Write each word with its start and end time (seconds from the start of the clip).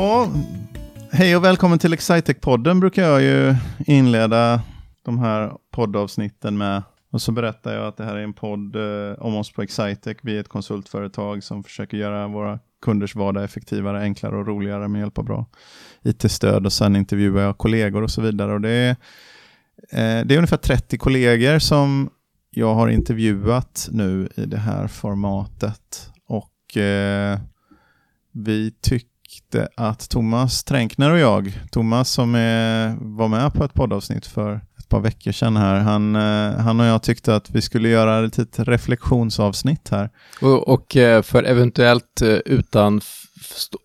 Ja, 0.00 0.28
hej 1.12 1.36
och 1.36 1.44
välkommen 1.44 1.78
till 1.78 1.94
Excitec-podden 1.94 2.80
brukar 2.80 3.02
jag 3.02 3.22
ju 3.22 3.54
inleda 3.86 4.62
de 5.02 5.18
här 5.18 5.52
poddavsnitten 5.70 6.58
med. 6.58 6.82
Och 7.10 7.22
så 7.22 7.32
berättar 7.32 7.74
jag 7.74 7.86
att 7.86 7.96
det 7.96 8.04
här 8.04 8.16
är 8.16 8.22
en 8.22 8.32
podd 8.32 8.76
eh, 8.76 9.12
om 9.18 9.36
oss 9.36 9.52
på 9.52 9.62
Excitec. 9.62 10.16
Vi 10.22 10.36
är 10.36 10.40
ett 10.40 10.48
konsultföretag 10.48 11.42
som 11.42 11.64
försöker 11.64 11.96
göra 11.96 12.28
våra 12.28 12.58
kunders 12.82 13.14
vardag 13.14 13.44
effektivare, 13.44 14.00
enklare 14.00 14.36
och 14.36 14.46
roligare 14.46 14.88
med 14.88 15.00
hjälp 15.00 15.18
av 15.18 15.24
bra 15.24 15.46
IT-stöd 16.02 16.66
och 16.66 16.72
sen 16.72 16.96
intervjuar 16.96 17.42
jag 17.42 17.58
kollegor 17.58 18.02
och 18.02 18.10
så 18.10 18.22
vidare. 18.22 18.52
Och 18.52 18.60
det, 18.60 18.70
är, 18.70 18.90
eh, 19.90 20.26
det 20.26 20.34
är 20.34 20.36
ungefär 20.36 20.56
30 20.56 20.98
kollegor 20.98 21.58
som 21.58 22.10
jag 22.50 22.74
har 22.74 22.88
intervjuat 22.88 23.88
nu 23.92 24.28
i 24.34 24.44
det 24.46 24.58
här 24.58 24.86
formatet. 24.86 26.10
Och 26.26 26.76
eh, 26.76 27.38
vi 28.32 28.70
tycker 28.70 29.10
tyckte 29.30 29.68
att 29.74 30.08
Thomas 30.08 30.64
Tränkner 30.64 31.10
och 31.10 31.18
jag, 31.18 31.60
Thomas 31.70 32.10
som 32.10 32.34
är, 32.34 32.96
var 33.00 33.28
med 33.28 33.52
på 33.52 33.64
ett 33.64 33.74
poddavsnitt 33.74 34.26
för 34.26 34.60
ett 34.78 34.88
par 34.88 35.00
veckor 35.00 35.32
sedan 35.32 35.56
här, 35.56 35.74
han, 35.74 36.16
eh, 36.16 36.56
han 36.56 36.80
och 36.80 36.86
jag 36.86 37.02
tyckte 37.02 37.34
att 37.36 37.50
vi 37.50 37.62
skulle 37.62 37.88
göra 37.88 38.26
ett 38.26 38.38
litet 38.38 38.68
reflektionsavsnitt 38.68 39.88
här. 39.90 40.10
Och, 40.40 40.68
och 40.68 40.96
eh, 40.96 41.22
för 41.22 41.44
eventuellt 41.44 42.22
eh, 42.22 42.28
utan, 42.28 43.00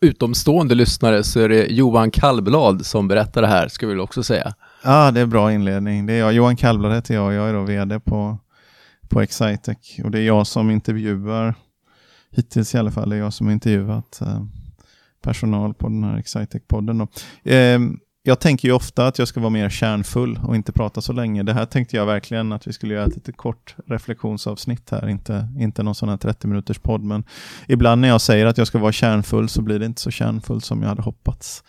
utomstående 0.01 0.75
lyssnare 0.75 1.23
så 1.23 1.39
är 1.39 1.49
det 1.49 1.65
Johan 1.65 2.11
Kallblad 2.11 2.85
som 2.85 3.07
berättar 3.07 3.41
det 3.41 3.47
här, 3.47 3.67
ska 3.67 3.87
vi 3.87 3.99
också 3.99 4.23
säga. 4.23 4.53
Ja, 4.83 5.07
ah, 5.07 5.11
det 5.11 5.21
är 5.21 5.25
bra 5.25 5.53
inledning. 5.53 6.05
Det 6.05 6.13
är 6.13 6.19
jag. 6.19 6.33
Johan 6.33 6.55
Kallblad 6.55 6.93
heter 6.93 7.13
jag 7.13 7.25
och 7.25 7.33
jag 7.33 7.49
är 7.49 7.53
då 7.53 7.63
vd 7.63 7.99
på, 7.99 8.37
på 9.09 9.21
Excitec. 9.21 9.77
Och 10.03 10.11
det 10.11 10.19
är 10.19 10.23
jag 10.23 10.47
som 10.47 10.71
intervjuar, 10.71 11.55
hittills 12.31 12.75
i 12.75 12.77
alla 12.77 12.91
fall, 12.91 13.09
det 13.09 13.15
är 13.15 13.19
jag 13.19 13.33
som 13.33 13.49
intervjuat 13.49 14.21
eh, 14.21 14.41
personal 15.25 15.73
på 15.73 15.87
den 15.87 16.03
här 16.03 16.17
Excitec-podden. 16.17 17.07
Eh, 17.43 17.79
jag 18.27 18.39
tänker 18.39 18.67
ju 18.67 18.73
ofta 18.73 19.07
att 19.07 19.19
jag 19.19 19.27
ska 19.27 19.39
vara 19.39 19.49
mer 19.49 19.69
kärnfull 19.69 20.39
och 20.43 20.55
inte 20.55 20.71
prata 20.71 21.01
så 21.01 21.13
länge. 21.13 21.43
Det 21.43 21.53
här 21.53 21.65
tänkte 21.65 21.95
jag 21.95 22.05
verkligen 22.05 22.51
att 22.51 22.67
vi 22.67 22.73
skulle 22.73 22.93
göra 22.93 23.05
ett 23.05 23.15
lite 23.15 23.31
kort 23.31 23.75
reflektionsavsnitt 23.85 24.89
här, 24.89 25.09
inte, 25.09 25.47
inte 25.59 25.83
någon 25.83 25.95
sån 25.95 26.09
här 26.09 26.17
30 26.17 26.47
minuters 26.47 26.79
podd. 26.79 27.03
Men 27.03 27.23
ibland 27.67 28.01
när 28.01 28.07
jag 28.07 28.21
säger 28.21 28.45
att 28.45 28.57
jag 28.57 28.67
ska 28.67 28.79
vara 28.79 28.91
kärnfull 28.91 29.49
så 29.49 29.61
blir 29.61 29.79
det 29.79 29.85
inte 29.85 30.01
så 30.01 30.11
kärnfullt 30.11 30.65
som 30.65 30.81
jag 30.81 30.89
hade 30.89 31.01
hoppats. 31.01 31.63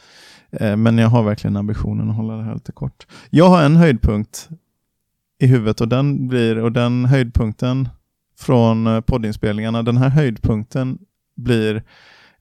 Eh, 0.51 0.77
men 0.77 0.99
jag 0.99 1.09
har 1.09 1.23
verkligen 1.23 1.57
ambitionen 1.57 2.11
att 2.11 2.17
hålla 2.17 2.37
det 2.37 2.43
här 2.43 2.55
lite 2.55 2.73
kort. 2.73 3.07
Jag 3.31 3.49
har 3.49 3.63
en 3.63 3.77
höjdpunkt 3.77 4.49
i 5.39 5.47
huvudet 5.47 5.81
och 5.81 5.89
den 5.89 6.29
blir, 6.29 6.59
och 6.59 6.73
den 6.73 7.05
höjdpunkten 7.05 7.89
från 8.39 8.87
eh, 8.87 9.01
poddinspelningarna, 9.01 9.83
den 9.83 9.97
här 9.97 10.09
höjdpunkten 10.09 10.99
blir 11.37 11.83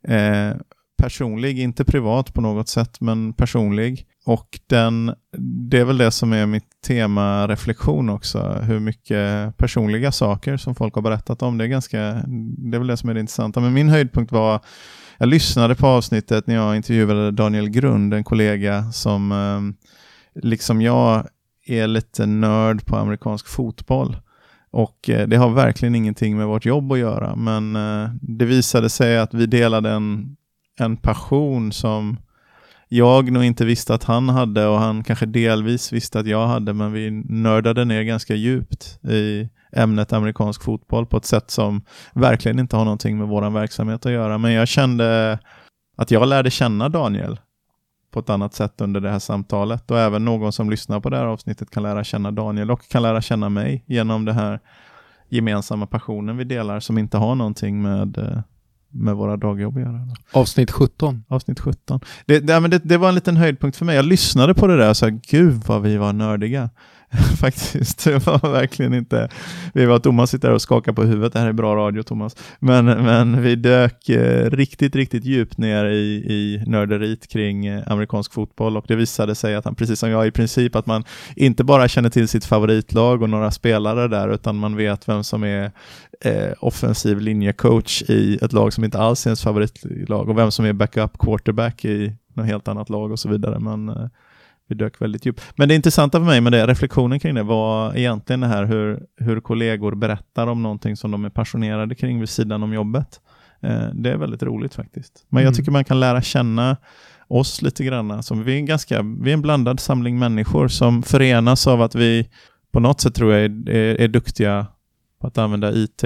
eh, 0.08 0.52
personlig, 0.98 1.60
inte 1.60 1.86
privat 1.86 2.34
på 2.34 2.42
något 2.42 2.70
sätt, 2.70 3.02
men 3.02 3.34
personlig. 3.34 4.06
Och 4.26 4.60
den, 4.68 5.14
det 5.70 5.80
är 5.80 5.86
väl 5.86 5.98
det 5.98 6.12
som 6.12 6.34
är 6.34 6.46
mitt 6.46 6.82
tema 6.88 7.48
reflektion 7.48 8.10
också, 8.10 8.40
hur 8.64 8.80
mycket 8.80 9.58
personliga 9.58 10.12
saker 10.12 10.58
som 10.58 10.76
folk 10.76 10.96
har 10.96 11.02
berättat 11.02 11.42
om. 11.42 11.58
Det 11.58 11.64
är, 11.64 11.68
ganska, 11.68 11.98
det 12.58 12.78
är 12.78 12.80
väl 12.80 12.88
det 12.88 12.98
som 12.98 13.10
är 13.10 13.14
det 13.14 13.20
intressanta. 13.20 13.60
Men 13.60 13.74
min 13.74 13.90
höjdpunkt 13.90 14.32
var, 14.32 14.60
jag 15.18 15.30
lyssnade 15.30 15.76
på 15.76 15.88
avsnittet 15.88 16.48
när 16.48 16.56
jag 16.56 16.76
intervjuade 16.76 17.32
Daniel 17.32 17.70
Grund, 17.70 18.14
en 18.14 18.24
kollega 18.24 18.92
som 18.92 19.32
eh, 19.32 20.42
liksom 20.44 20.82
jag 20.82 21.28
är 21.66 21.88
lite 21.88 22.26
nörd 22.26 22.86
på 22.86 22.96
amerikansk 22.96 23.48
fotboll. 23.48 24.18
Och 24.72 25.10
eh, 25.10 25.28
det 25.28 25.38
har 25.38 25.50
verkligen 25.50 25.96
ingenting 25.96 26.38
med 26.38 26.48
vårt 26.48 26.66
jobb 26.66 26.92
att 26.92 27.00
göra, 27.00 27.36
men 27.36 27.76
eh, 27.76 28.10
det 28.22 28.46
visade 28.46 28.90
sig 28.90 29.18
att 29.18 29.34
vi 29.34 29.46
delade 29.46 29.90
en 29.90 30.36
en 30.80 30.98
passion 30.98 31.72
som 31.72 32.18
jag 32.88 33.32
nog 33.32 33.44
inte 33.44 33.66
visste 33.66 33.94
att 33.94 34.04
han 34.04 34.30
hade 34.30 34.68
och 34.68 34.80
han 34.80 35.04
kanske 35.04 35.26
delvis 35.26 35.94
visste 35.94 36.20
att 36.20 36.28
jag 36.28 36.48
hade, 36.48 36.74
men 36.74 36.92
vi 36.92 37.12
nördade 37.26 37.86
ner 37.86 38.04
ganska 38.04 38.36
djupt 38.36 39.00
i 39.04 39.50
ämnet 39.72 40.14
amerikansk 40.14 40.64
fotboll 40.64 41.06
på 41.06 41.18
ett 41.18 41.26
sätt 41.26 41.52
som 41.52 41.82
verkligen 42.14 42.60
inte 42.60 42.76
har 42.76 42.86
någonting 42.86 43.18
med 43.18 43.28
vår 43.28 43.50
verksamhet 43.50 44.06
att 44.06 44.12
göra. 44.12 44.38
Men 44.38 44.52
jag 44.52 44.68
kände 44.68 45.40
att 45.98 46.12
jag 46.12 46.28
lärde 46.28 46.52
känna 46.52 46.90
Daniel 46.90 47.40
på 48.12 48.20
ett 48.20 48.30
annat 48.30 48.54
sätt 48.54 48.82
under 48.82 49.02
det 49.02 49.10
här 49.10 49.20
samtalet 49.20 49.92
och 49.92 50.00
även 50.00 50.26
någon 50.26 50.52
som 50.52 50.70
lyssnar 50.70 51.00
på 51.00 51.10
det 51.10 51.18
här 51.18 51.26
avsnittet 51.26 51.72
kan 51.72 51.84
lära 51.84 52.04
känna 52.04 52.32
Daniel 52.32 52.72
och 52.72 52.88
kan 52.88 53.02
lära 53.02 53.22
känna 53.22 53.50
mig 53.50 53.84
genom 53.88 54.26
den 54.26 54.36
här 54.36 54.60
gemensamma 55.30 55.88
passionen 55.88 56.38
vi 56.38 56.44
delar 56.44 56.80
som 56.80 56.98
inte 56.98 57.18
har 57.18 57.36
någonting 57.36 57.82
med 57.82 58.18
eh, 58.18 58.40
med 58.96 59.16
våra 59.16 59.38
dagjobb 59.38 59.78
att 59.78 59.84
göra. 59.84 60.02
Avsnitt 60.32 60.72
17. 60.72 61.24
Avsnitt 61.28 61.60
17. 61.60 62.00
Det, 62.26 62.40
det, 62.40 62.68
det, 62.68 62.80
det, 62.84 62.98
var 62.98 63.10
en 63.10 63.16
liten 63.16 63.38
höjdpunkt 63.38 63.78
för 63.78 63.86
mig. 63.86 63.96
Jag 63.96 64.06
lyssnade 64.06 64.54
på 64.54 64.68
det 64.68 64.78
där 64.78 64.90
och 64.90 64.98
sa, 64.98 65.10
gud 65.10 65.64
vad 65.68 65.82
vi 65.82 65.98
var 65.98 66.14
nördiga. 66.14 66.70
Faktiskt, 67.40 68.04
det 68.04 68.28
var 68.28 68.52
verkligen 68.52 68.94
inte... 68.94 69.30
Vi 69.74 69.86
var, 69.86 70.00
Thomas 70.00 70.30
sitter 70.30 70.52
och 70.52 70.62
skakar 70.62 70.94
på 70.94 71.04
huvudet, 71.04 71.34
det 71.34 71.40
här 71.40 71.48
är 71.48 71.54
bra 71.54 71.76
radio 71.76 72.04
Thomas. 72.04 72.36
Men, 72.60 72.86
men 72.86 73.42
vi 73.42 73.56
dök 73.56 74.10
eh, 74.10 74.50
riktigt, 74.50 74.96
riktigt 74.96 75.26
djupt 75.26 75.58
ner 75.58 75.86
i, 75.86 76.16
i 76.16 76.64
nörderiet 76.68 77.28
kring 77.28 77.66
eh, 77.66 77.84
amerikansk 77.88 78.34
fotboll 78.34 78.78
och 78.78 78.86
det 78.88 78.96
visade 78.96 79.36
sig 79.36 79.56
att 79.56 79.66
han, 79.66 79.76
precis 79.76 80.00
som 80.00 80.10
jag, 80.10 80.28
i 80.28 80.32
princip 80.32 80.76
att 80.76 80.86
man 80.86 81.04
inte 81.36 81.64
bara 81.64 81.88
känner 81.88 82.10
till 82.10 82.28
sitt 82.28 82.46
favoritlag 82.46 83.22
och 83.22 83.30
några 83.30 83.52
spelare 83.52 84.08
där, 84.08 84.34
utan 84.34 84.56
man 84.56 84.76
vet 84.76 85.10
vem 85.10 85.24
som 85.24 85.44
är 85.44 85.72
eh, 86.22 86.54
offensiv 86.60 87.20
linjecoach 87.20 88.02
i 88.02 88.40
ett 88.42 88.54
lag 88.54 88.74
som 88.74 88.84
inte 88.84 89.00
alls 89.00 89.26
är 89.26 89.30
ens 89.30 89.44
favoritlag 89.44 90.30
och 90.30 90.38
vem 90.38 90.52
som 90.52 90.66
är 90.66 90.74
backup 90.74 91.18
quarterback 91.18 91.86
i 91.86 92.14
något 92.34 92.46
helt 92.46 92.68
annat 92.68 92.90
lag 92.90 93.12
och 93.12 93.20
så 93.20 93.30
vidare. 93.30 93.60
Men 93.60 93.90
eh, 93.90 94.08
vi 94.68 94.76
dök 94.76 95.02
väldigt 95.02 95.26
djupt. 95.26 95.42
Men 95.56 95.70
det 95.70 95.76
intressanta 95.76 96.20
för 96.20 96.26
mig 96.26 96.42
med 96.42 96.52
det, 96.52 96.68
reflektionen 96.68 97.20
kring 97.20 97.36
det 97.36 97.44
var 97.44 97.98
egentligen 97.98 98.40
det 98.40 98.48
här 98.48 98.66
hur, 98.66 99.04
hur 99.18 99.42
kollegor 99.42 99.96
berättar 99.96 100.48
om 100.48 100.64
någonting 100.64 100.96
som 100.96 101.12
de 101.12 101.26
är 101.26 101.30
passionerade 101.30 101.96
kring 101.96 102.20
vid 102.20 102.30
sidan 102.30 102.64
om 102.64 102.74
jobbet. 102.74 103.22
Eh, 103.62 103.88
det 103.94 104.12
är 104.12 104.18
väldigt 104.18 104.44
roligt 104.44 104.74
faktiskt. 104.74 105.26
Men 105.30 105.38
mm. 105.38 105.46
jag 105.46 105.56
tycker 105.56 105.72
man 105.72 105.86
kan 105.86 106.00
lära 106.00 106.22
känna 106.22 106.78
oss 107.28 107.62
lite 107.62 107.84
grann. 107.84 108.12
Alltså, 108.12 108.34
vi, 108.34 108.54
är 108.54 108.58
en 108.58 108.66
ganska, 108.66 109.02
vi 109.22 109.30
är 109.30 109.34
en 109.34 109.42
blandad 109.42 109.80
samling 109.80 110.20
människor 110.20 110.68
som 110.68 111.04
förenas 111.04 111.68
av 111.68 111.82
att 111.82 111.96
vi 111.96 112.30
på 112.72 112.80
något 112.80 113.02
sätt 113.02 113.16
tror 113.16 113.34
jag 113.34 113.42
är, 113.42 113.70
är, 113.70 114.02
är 114.02 114.08
duktiga 114.08 114.68
på 115.22 115.28
att 115.28 115.38
använda 115.38 115.72
IT 115.74 116.04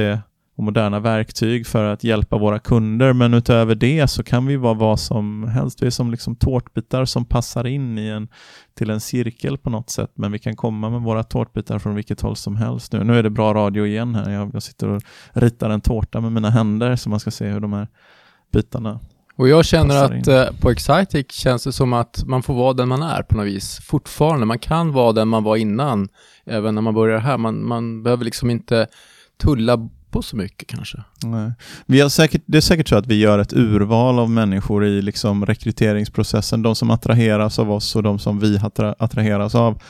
och 0.59 0.63
moderna 0.63 0.99
verktyg 0.99 1.67
för 1.67 1.83
att 1.83 2.03
hjälpa 2.03 2.37
våra 2.37 2.59
kunder. 2.59 3.13
Men 3.13 3.33
utöver 3.33 3.75
det 3.75 4.07
så 4.07 4.23
kan 4.23 4.45
vi 4.45 4.55
vara 4.55 4.73
vad 4.73 4.99
som 4.99 5.47
helst. 5.47 5.81
Vi 5.81 5.85
är 5.85 5.91
som 5.91 6.11
liksom 6.11 6.35
tårtbitar 6.35 7.05
som 7.05 7.25
passar 7.25 7.67
in 7.67 7.97
i 7.97 8.07
en, 8.07 8.27
till 8.77 8.89
en 8.89 8.99
cirkel 8.99 9.57
på 9.57 9.69
något 9.69 9.89
sätt. 9.89 10.11
Men 10.15 10.31
vi 10.31 10.39
kan 10.39 10.55
komma 10.55 10.89
med 10.89 11.01
våra 11.01 11.23
tårtbitar 11.23 11.79
från 11.79 11.95
vilket 11.95 12.21
håll 12.21 12.35
som 12.35 12.55
helst. 12.55 12.93
Nu, 12.93 13.03
nu 13.03 13.19
är 13.19 13.23
det 13.23 13.29
bra 13.29 13.53
radio 13.53 13.85
igen 13.85 14.15
här. 14.15 14.31
Jag, 14.31 14.51
jag 14.53 14.63
sitter 14.63 14.87
och 14.87 15.01
ritar 15.33 15.69
en 15.69 15.81
tårta 15.81 16.21
med 16.21 16.31
mina 16.31 16.49
händer 16.49 16.95
så 16.95 17.09
man 17.09 17.19
ska 17.19 17.31
se 17.31 17.47
hur 17.47 17.59
de 17.59 17.73
här 17.73 17.87
bitarna 18.53 18.99
och 19.35 19.49
jag 19.49 19.65
känner 19.65 20.03
att 20.03 20.27
eh, 20.27 20.45
på 20.61 20.69
Excitec 20.71 21.31
känns 21.31 21.63
det 21.63 21.71
som 21.71 21.93
att 21.93 22.23
man 22.25 22.43
får 22.43 22.53
vara 22.53 22.73
den 22.73 22.87
man 22.87 23.01
är 23.01 23.23
på 23.23 23.37
något 23.37 23.45
vis. 23.45 23.79
Fortfarande, 23.83 24.45
man 24.45 24.59
kan 24.59 24.91
vara 24.91 25.13
den 25.13 25.27
man 25.27 25.43
var 25.43 25.55
innan, 25.55 26.09
även 26.45 26.75
när 26.75 26.81
man 26.81 26.93
börjar 26.93 27.19
här. 27.19 27.37
Man, 27.37 27.67
man 27.67 28.03
behöver 28.03 28.25
liksom 28.25 28.49
inte 28.49 28.87
tulla 29.37 29.89
på 30.11 30.21
så 30.21 30.35
mycket 30.35 30.67
kanske. 30.67 31.03
Nej. 31.23 31.51
Vi 31.85 32.01
har 32.01 32.09
säkert, 32.09 32.43
det 32.45 32.57
är 32.57 32.61
säkert 32.61 32.87
så 32.87 32.95
att 32.95 33.07
vi 33.07 33.15
gör 33.15 33.39
ett 33.39 33.53
urval 33.53 34.19
av 34.19 34.29
människor 34.29 34.85
i 34.85 35.01
liksom 35.01 35.45
rekryteringsprocessen. 35.45 36.61
De 36.61 36.75
som 36.75 36.91
attraheras 36.91 37.59
av 37.59 37.71
oss 37.71 37.95
och 37.95 38.03
de 38.03 38.19
som 38.19 38.39
vi 38.39 38.59
attraheras 38.99 39.55
av 39.55 39.81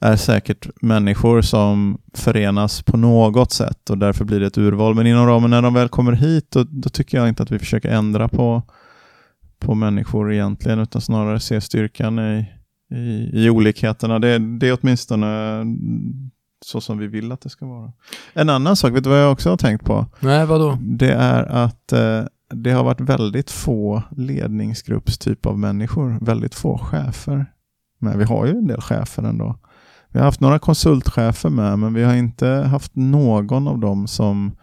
är 0.00 0.16
säkert 0.16 0.68
människor 0.82 1.42
som 1.42 1.98
förenas 2.14 2.82
på 2.82 2.96
något 2.96 3.52
sätt 3.52 3.90
och 3.90 3.98
därför 3.98 4.24
blir 4.24 4.40
det 4.40 4.46
ett 4.46 4.58
urval. 4.58 4.94
Men 4.94 5.06
inom 5.06 5.26
ramen 5.26 5.50
när 5.50 5.62
de 5.62 5.74
väl 5.74 5.88
kommer 5.88 6.12
hit, 6.12 6.50
då, 6.50 6.64
då 6.68 6.88
tycker 6.88 7.18
jag 7.18 7.28
inte 7.28 7.42
att 7.42 7.50
vi 7.50 7.58
försöker 7.58 7.90
ändra 7.90 8.28
på, 8.28 8.62
på 9.58 9.74
människor 9.74 10.32
egentligen, 10.32 10.78
utan 10.78 11.00
snarare 11.00 11.40
se 11.40 11.60
styrkan 11.60 12.18
i, 12.18 12.46
i, 12.94 13.30
i 13.44 13.50
olikheterna. 13.50 14.18
Det, 14.18 14.38
det 14.38 14.68
är 14.68 14.78
åtminstone 14.82 15.62
så 16.64 16.80
som 16.80 16.98
vi 16.98 17.06
vill 17.06 17.32
att 17.32 17.40
det 17.40 17.48
ska 17.48 17.66
vara. 17.66 17.92
En 18.32 18.50
annan 18.50 18.76
sak, 18.76 18.92
vet 18.92 19.04
du 19.04 19.10
vad 19.10 19.22
jag 19.22 19.32
också 19.32 19.50
har 19.50 19.56
tänkt 19.56 19.84
på? 19.84 20.06
Nej, 20.20 20.46
vadå? 20.46 20.78
Det 20.80 21.12
är 21.12 21.42
att 21.42 21.92
eh, 21.92 22.22
det 22.54 22.70
har 22.70 22.84
varit 22.84 23.00
väldigt 23.00 23.50
få 23.50 24.02
ledningsgruppstyp 24.16 25.46
av 25.46 25.58
människor, 25.58 26.18
väldigt 26.20 26.54
få 26.54 26.78
chefer. 26.78 27.46
Men 27.98 28.18
vi 28.18 28.24
har 28.24 28.46
ju 28.46 28.52
en 28.52 28.66
del 28.66 28.80
chefer 28.80 29.22
ändå. 29.22 29.58
Vi 30.08 30.18
har 30.18 30.24
haft 30.24 30.40
några 30.40 30.58
konsultchefer 30.58 31.50
med, 31.50 31.78
men 31.78 31.94
vi 31.94 32.02
har 32.02 32.14
inte 32.14 32.48
haft 32.48 32.96
någon 32.96 33.68
av 33.68 33.78
dem 33.78 34.06
som, 34.06 34.56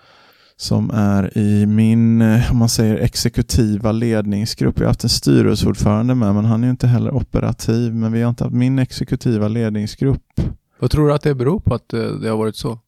som 0.58 0.92
är 0.94 1.38
i 1.38 1.66
min, 1.66 2.22
om 2.22 2.58
man 2.58 2.70
säger 2.70 2.98
exekutiva 2.98 3.92
ledningsgrupp. 3.92 4.80
Vi 4.80 4.84
har 4.84 4.90
haft 4.90 5.04
en 5.04 5.10
styrelseordförande 5.10 6.16
med, 6.16 6.36
men 6.36 6.46
han 6.46 6.64
är 6.64 6.70
inte 6.70 6.88
heller 6.88 7.16
operativ. 7.16 7.96
Men 7.96 8.12
vi 8.12 8.22
har 8.22 8.30
inte 8.30 8.44
haft 8.44 8.56
min 8.56 8.80
exekutiva 8.80 9.48
ledningsgrupp 9.48 10.42
vad 10.82 10.92
tror 10.92 11.08
du 11.08 11.14
att 11.14 11.22
det 11.22 11.36
beror 11.36 11.60
på 11.60 11.76
att 11.76 11.94
eh, 11.94 12.00
det 12.00 12.30
har 12.30 12.38
varit 12.38 12.56
så? 12.56 12.80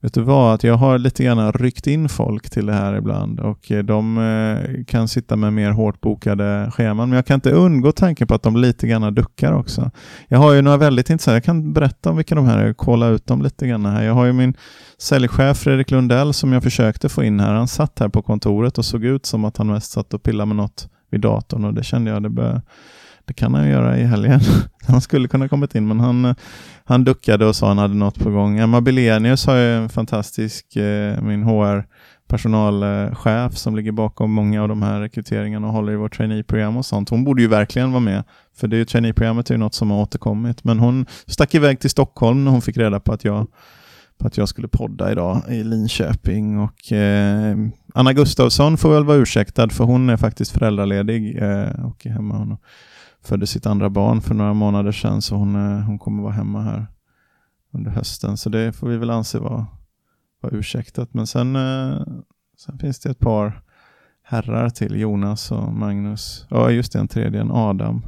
Vet 0.00 0.14
du 0.14 0.22
vad, 0.22 0.54
att 0.54 0.64
jag 0.64 0.74
har 0.74 0.98
lite 0.98 1.24
grann 1.24 1.52
ryckt 1.52 1.86
in 1.86 2.08
folk 2.08 2.50
till 2.50 2.66
det 2.66 2.72
här 2.72 2.94
ibland 2.94 3.40
och 3.40 3.72
eh, 3.72 3.84
de 3.84 4.18
eh, 4.18 4.84
kan 4.84 5.08
sitta 5.08 5.36
med 5.36 5.52
mer 5.52 5.70
hårt 5.70 6.00
bokade 6.00 6.70
scheman. 6.74 7.08
Men 7.08 7.16
jag 7.16 7.26
kan 7.26 7.34
inte 7.34 7.50
undgå 7.50 7.92
tanken 7.92 8.26
på 8.26 8.34
att 8.34 8.42
de 8.42 8.56
lite 8.56 8.86
grann 8.86 9.14
duckar 9.14 9.52
också. 9.52 9.90
Jag 10.28 10.38
har 10.38 10.52
ju 10.52 10.62
några 10.62 10.76
väldigt 10.76 11.10
intressanta, 11.10 11.36
jag 11.36 11.44
kan 11.44 11.72
berätta 11.72 12.10
om 12.10 12.16
vilka 12.16 12.34
de 12.34 12.46
här 12.46 12.58
är, 12.58 12.72
kolla 12.72 13.08
ut 13.08 13.26
dem 13.26 13.42
lite 13.42 13.66
grann 13.66 13.86
här. 13.86 14.02
Jag 14.02 14.14
har 14.14 14.24
ju 14.24 14.32
min 14.32 14.54
säljchef 14.98 15.58
Fredrik 15.58 15.90
Lundell 15.90 16.34
som 16.34 16.52
jag 16.52 16.62
försökte 16.62 17.08
få 17.08 17.24
in 17.24 17.40
här. 17.40 17.54
Han 17.54 17.68
satt 17.68 17.98
här 17.98 18.08
på 18.08 18.22
kontoret 18.22 18.78
och 18.78 18.84
såg 18.84 19.04
ut 19.04 19.26
som 19.26 19.44
att 19.44 19.56
han 19.56 19.66
mest 19.66 19.92
satt 19.92 20.14
och 20.14 20.22
pillade 20.22 20.46
med 20.46 20.56
något 20.56 20.88
vid 21.10 21.20
datorn 21.20 21.64
och 21.64 21.74
det 21.74 21.84
kände 21.84 22.10
jag, 22.10 22.22
det 22.22 22.28
började 22.28 22.62
det 23.24 23.32
kan 23.34 23.54
han 23.54 23.68
göra 23.68 23.98
i 23.98 24.04
helgen. 24.04 24.40
han 24.86 25.00
skulle 25.00 25.28
kunna 25.28 25.48
kommit 25.48 25.74
in 25.74 25.88
men 25.88 26.00
han, 26.00 26.34
han 26.84 27.04
duckade 27.04 27.46
och 27.46 27.56
sa 27.56 27.68
han 27.68 27.78
hade 27.78 27.94
något 27.94 28.18
på 28.18 28.30
gång. 28.30 28.58
Emma 28.58 28.80
Bilenius 28.80 29.46
har 29.46 29.56
ju 29.56 29.76
en 29.76 29.88
fantastisk, 29.88 30.76
eh, 30.76 31.22
min 31.22 31.42
HR 31.42 31.84
personalchef 32.32 33.56
som 33.56 33.76
ligger 33.76 33.92
bakom 33.92 34.32
många 34.32 34.62
av 34.62 34.68
de 34.68 34.82
här 34.82 35.00
rekryteringarna 35.00 35.66
och 35.66 35.72
håller 35.72 35.92
i 35.92 35.96
vårt 35.96 36.16
traineeprogram 36.16 36.76
och 36.76 36.86
sånt. 36.86 37.08
Hon 37.08 37.24
borde 37.24 37.42
ju 37.42 37.48
verkligen 37.48 37.92
vara 37.92 38.00
med, 38.00 38.24
för 38.56 38.68
det 38.68 38.76
är 38.76 38.78
ju 38.78 38.84
traineeprogrammet 38.84 39.50
är 39.50 39.54
ju 39.54 39.58
något 39.58 39.74
som 39.74 39.90
har 39.90 40.02
återkommit. 40.02 40.64
Men 40.64 40.78
hon 40.78 41.06
stack 41.26 41.54
iväg 41.54 41.80
till 41.80 41.90
Stockholm 41.90 42.44
när 42.44 42.50
hon 42.50 42.62
fick 42.62 42.76
reda 42.76 43.00
på 43.00 43.12
att 43.12 43.24
jag, 43.24 43.46
på 44.18 44.26
att 44.26 44.36
jag 44.36 44.48
skulle 44.48 44.68
podda 44.68 45.12
idag 45.12 45.42
i 45.48 45.64
Linköping. 45.64 46.58
Och, 46.58 46.92
eh, 46.92 47.56
Anna 47.94 48.12
Gustavsson 48.12 48.76
får 48.76 48.94
väl 48.94 49.04
vara 49.04 49.16
ursäktad 49.16 49.68
för 49.70 49.84
hon 49.84 50.10
är 50.10 50.16
faktiskt 50.16 50.52
föräldraledig 50.52 51.42
eh, 51.42 51.84
och 51.86 52.06
är 52.06 52.10
hemma. 52.10 52.34
Hon 52.34 52.56
födde 53.22 53.46
sitt 53.46 53.66
andra 53.66 53.90
barn 53.90 54.20
för 54.20 54.34
några 54.34 54.54
månader 54.54 54.92
sedan 54.92 55.22
så 55.22 55.36
hon, 55.36 55.56
eh, 55.56 55.84
hon 55.84 55.98
kommer 55.98 56.22
vara 56.22 56.32
hemma 56.32 56.62
här 56.62 56.86
under 57.72 57.90
hösten. 57.90 58.36
Så 58.36 58.48
det 58.48 58.72
får 58.72 58.88
vi 58.88 58.96
väl 58.96 59.10
anse 59.10 59.38
vara, 59.38 59.66
vara 60.40 60.52
ursäktat. 60.52 61.14
Men 61.14 61.26
sen, 61.26 61.56
eh, 61.56 62.02
sen 62.58 62.78
finns 62.78 63.00
det 63.00 63.10
ett 63.10 63.18
par 63.18 63.62
herrar 64.22 64.70
till, 64.70 65.00
Jonas 65.00 65.52
och 65.52 65.72
Magnus. 65.72 66.46
Ja, 66.50 66.70
just 66.70 66.92
det, 66.92 66.98
en 66.98 67.08
tredje, 67.08 67.40
en 67.40 67.50
Adam 67.50 68.06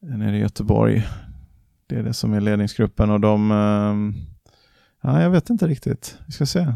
nere 0.00 0.36
i 0.36 0.40
Göteborg. 0.40 1.06
Det 1.86 1.96
är 1.96 2.02
det 2.02 2.14
som 2.14 2.32
är 2.32 2.40
ledningsgruppen 2.40 3.10
och 3.10 3.20
de, 3.20 3.50
ehm, 3.50 4.14
ja, 5.02 5.22
jag 5.22 5.30
vet 5.30 5.50
inte 5.50 5.66
riktigt. 5.66 6.18
Vi 6.26 6.32
ska 6.32 6.46
se. 6.46 6.72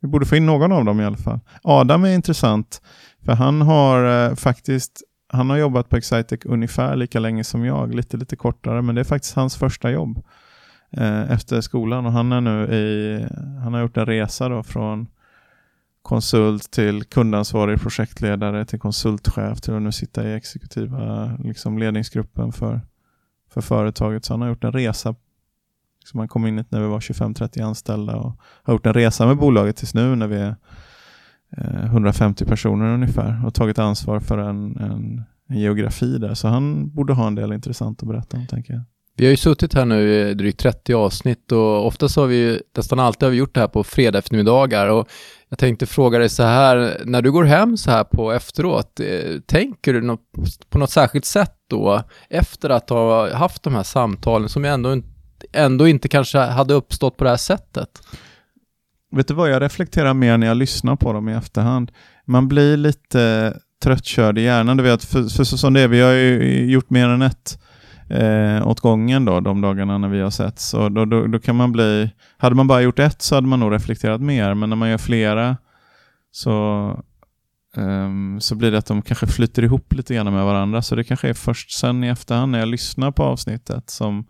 Vi 0.00 0.08
borde 0.08 0.26
få 0.26 0.36
in 0.36 0.46
någon 0.46 0.72
av 0.72 0.84
dem 0.84 1.00
i 1.00 1.04
alla 1.04 1.16
fall. 1.16 1.40
Adam 1.62 2.04
är 2.04 2.14
intressant, 2.14 2.82
för 3.24 3.32
han 3.32 3.62
har 3.62 4.28
eh, 4.28 4.34
faktiskt 4.34 5.02
han 5.32 5.50
har 5.50 5.56
jobbat 5.56 5.88
på 5.88 5.96
Excitec 5.96 6.40
ungefär 6.44 6.96
lika 6.96 7.20
länge 7.20 7.44
som 7.44 7.64
jag, 7.64 7.94
lite 7.94 8.16
lite 8.16 8.36
kortare, 8.36 8.82
men 8.82 8.94
det 8.94 9.00
är 9.00 9.04
faktiskt 9.04 9.34
hans 9.34 9.56
första 9.56 9.90
jobb 9.90 10.24
eh, 10.90 11.30
efter 11.30 11.60
skolan 11.60 12.06
och 12.06 12.12
han 12.12 12.32
är 12.32 12.40
nu 12.40 12.74
i, 12.74 13.26
han 13.62 13.74
har 13.74 13.80
gjort 13.80 13.96
en 13.96 14.06
resa 14.06 14.48
då 14.48 14.62
från 14.62 15.06
konsult 16.02 16.70
till 16.70 17.04
kundansvarig 17.04 17.80
projektledare 17.80 18.64
till 18.64 18.78
konsultchef 18.78 19.60
till 19.60 19.74
att 19.74 19.82
nu 19.82 19.92
sitta 19.92 20.28
i 20.28 20.34
exekutiva 20.34 21.30
liksom, 21.44 21.78
ledningsgruppen 21.78 22.52
för, 22.52 22.80
för 23.50 23.60
företaget. 23.60 24.24
Så 24.24 24.32
han 24.32 24.40
har 24.40 24.48
gjort 24.48 24.64
en 24.64 24.72
resa. 24.72 25.14
Liksom 26.00 26.18
han 26.18 26.28
kom 26.28 26.46
in 26.46 26.64
när 26.68 26.80
vi 26.80 26.86
var 26.86 27.00
25-30 27.00 27.62
anställda 27.64 28.16
och 28.16 28.40
har 28.40 28.74
gjort 28.74 28.86
en 28.86 28.94
resa 28.94 29.26
med 29.26 29.36
bolaget 29.36 29.76
tills 29.76 29.94
nu 29.94 30.16
när 30.16 30.26
vi 30.26 30.36
är 30.36 30.56
Eh, 31.56 31.84
150 31.84 32.44
personer 32.44 32.94
ungefär 32.94 33.46
och 33.46 33.54
tagit 33.54 33.78
ansvar 33.78 34.20
för 34.20 34.38
en, 34.38 34.76
en, 34.76 35.24
en, 35.48 35.58
geografi 35.58 36.18
där. 36.18 36.34
Så 36.34 36.48
han 36.48 36.90
borde 36.94 37.12
ha 37.12 37.26
en 37.26 37.34
del 37.34 37.52
intressant 37.52 38.02
att 38.02 38.08
berätta 38.08 38.36
om, 38.36 38.46
tänker 38.46 38.72
jag. 38.72 38.82
Vi 39.16 39.24
har 39.24 39.30
ju 39.30 39.36
suttit 39.36 39.74
här 39.74 39.84
nu 39.84 40.12
i 40.12 40.34
drygt 40.34 40.60
30 40.60 40.94
avsnitt 40.94 41.52
och 41.52 41.86
oftast 41.86 42.16
har 42.16 42.26
vi 42.26 42.36
ju, 42.36 42.60
nästan 42.76 43.00
alltid 43.00 43.22
har 43.22 43.30
vi 43.30 43.36
gjort 43.36 43.54
det 43.54 43.60
här 43.60 43.68
på 43.68 43.84
fredag 43.84 44.18
eftermiddagar 44.18 44.86
och 44.88 45.08
jag 45.48 45.58
tänkte 45.58 45.86
fråga 45.86 46.18
dig 46.18 46.28
så 46.28 46.42
här, 46.42 47.02
när 47.04 47.22
du 47.22 47.32
går 47.32 47.44
hem 47.44 47.76
så 47.76 47.90
här 47.90 48.04
på 48.04 48.32
efteråt, 48.32 49.00
eh, 49.00 49.40
tänker 49.46 49.92
du 49.92 50.00
något, 50.00 50.20
på 50.70 50.78
något 50.78 50.90
särskilt 50.90 51.24
sätt 51.24 51.54
då 51.70 52.02
efter 52.28 52.70
att 52.70 52.90
ha 52.90 53.34
haft 53.34 53.62
de 53.62 53.74
här 53.74 53.82
samtalen 53.82 54.48
som 54.48 54.64
ändå, 54.64 55.02
ändå 55.52 55.88
inte 55.88 56.08
kanske 56.08 56.38
hade 56.38 56.74
uppstått 56.74 57.16
på 57.16 57.24
det 57.24 57.30
här 57.30 57.36
sättet? 57.36 58.02
Vet 59.12 59.28
du 59.28 59.34
vad, 59.34 59.50
jag 59.50 59.62
reflekterar 59.62 60.14
mer 60.14 60.38
när 60.38 60.46
jag 60.46 60.56
lyssnar 60.56 60.96
på 60.96 61.12
dem 61.12 61.28
i 61.28 61.32
efterhand. 61.32 61.92
Man 62.24 62.48
blir 62.48 62.76
lite 62.76 63.54
tröttkörd 63.82 64.38
i 64.38 64.42
hjärnan. 64.42 64.76
Du 64.76 64.82
vet, 64.82 65.04
för, 65.04 65.22
för 65.22 65.44
så 65.44 65.58
som 65.58 65.72
det 65.72 65.80
är, 65.80 65.88
vi 65.88 66.00
har 66.00 66.12
ju 66.12 66.64
gjort 66.70 66.90
mer 66.90 67.08
än 67.08 67.22
ett 67.22 67.58
eh, 68.08 68.68
åt 68.68 68.80
gången 68.80 69.24
då, 69.24 69.40
de 69.40 69.60
dagarna 69.60 69.98
när 69.98 70.08
vi 70.08 70.20
har 70.20 70.30
sett. 70.30 70.58
Så 70.58 70.88
då, 70.88 71.04
då, 71.04 71.26
då, 71.26 71.38
kan 71.38 71.56
man 71.56 71.72
bli, 71.72 72.10
hade 72.38 72.54
man 72.54 72.66
bara 72.66 72.82
gjort 72.82 72.98
ett 72.98 73.22
så 73.22 73.34
hade 73.34 73.46
man 73.46 73.60
nog 73.60 73.72
reflekterat 73.72 74.20
mer, 74.20 74.54
men 74.54 74.68
när 74.68 74.76
man 74.76 74.90
gör 74.90 74.98
flera 74.98 75.56
så, 76.30 76.52
um, 77.76 78.40
så 78.40 78.54
blir 78.54 78.70
det 78.70 78.78
att 78.78 78.86
de 78.86 79.02
kanske 79.02 79.26
flyter 79.26 79.62
ihop 79.62 79.92
lite 79.92 80.14
grann 80.14 80.34
med 80.34 80.44
varandra. 80.44 80.82
Så 80.82 80.94
det 80.94 81.04
kanske 81.04 81.28
är 81.28 81.34
först 81.34 81.72
sen 81.72 82.04
i 82.04 82.08
efterhand 82.08 82.52
när 82.52 82.58
jag 82.58 82.68
lyssnar 82.68 83.10
på 83.10 83.22
avsnittet 83.22 83.90
som 83.90 84.26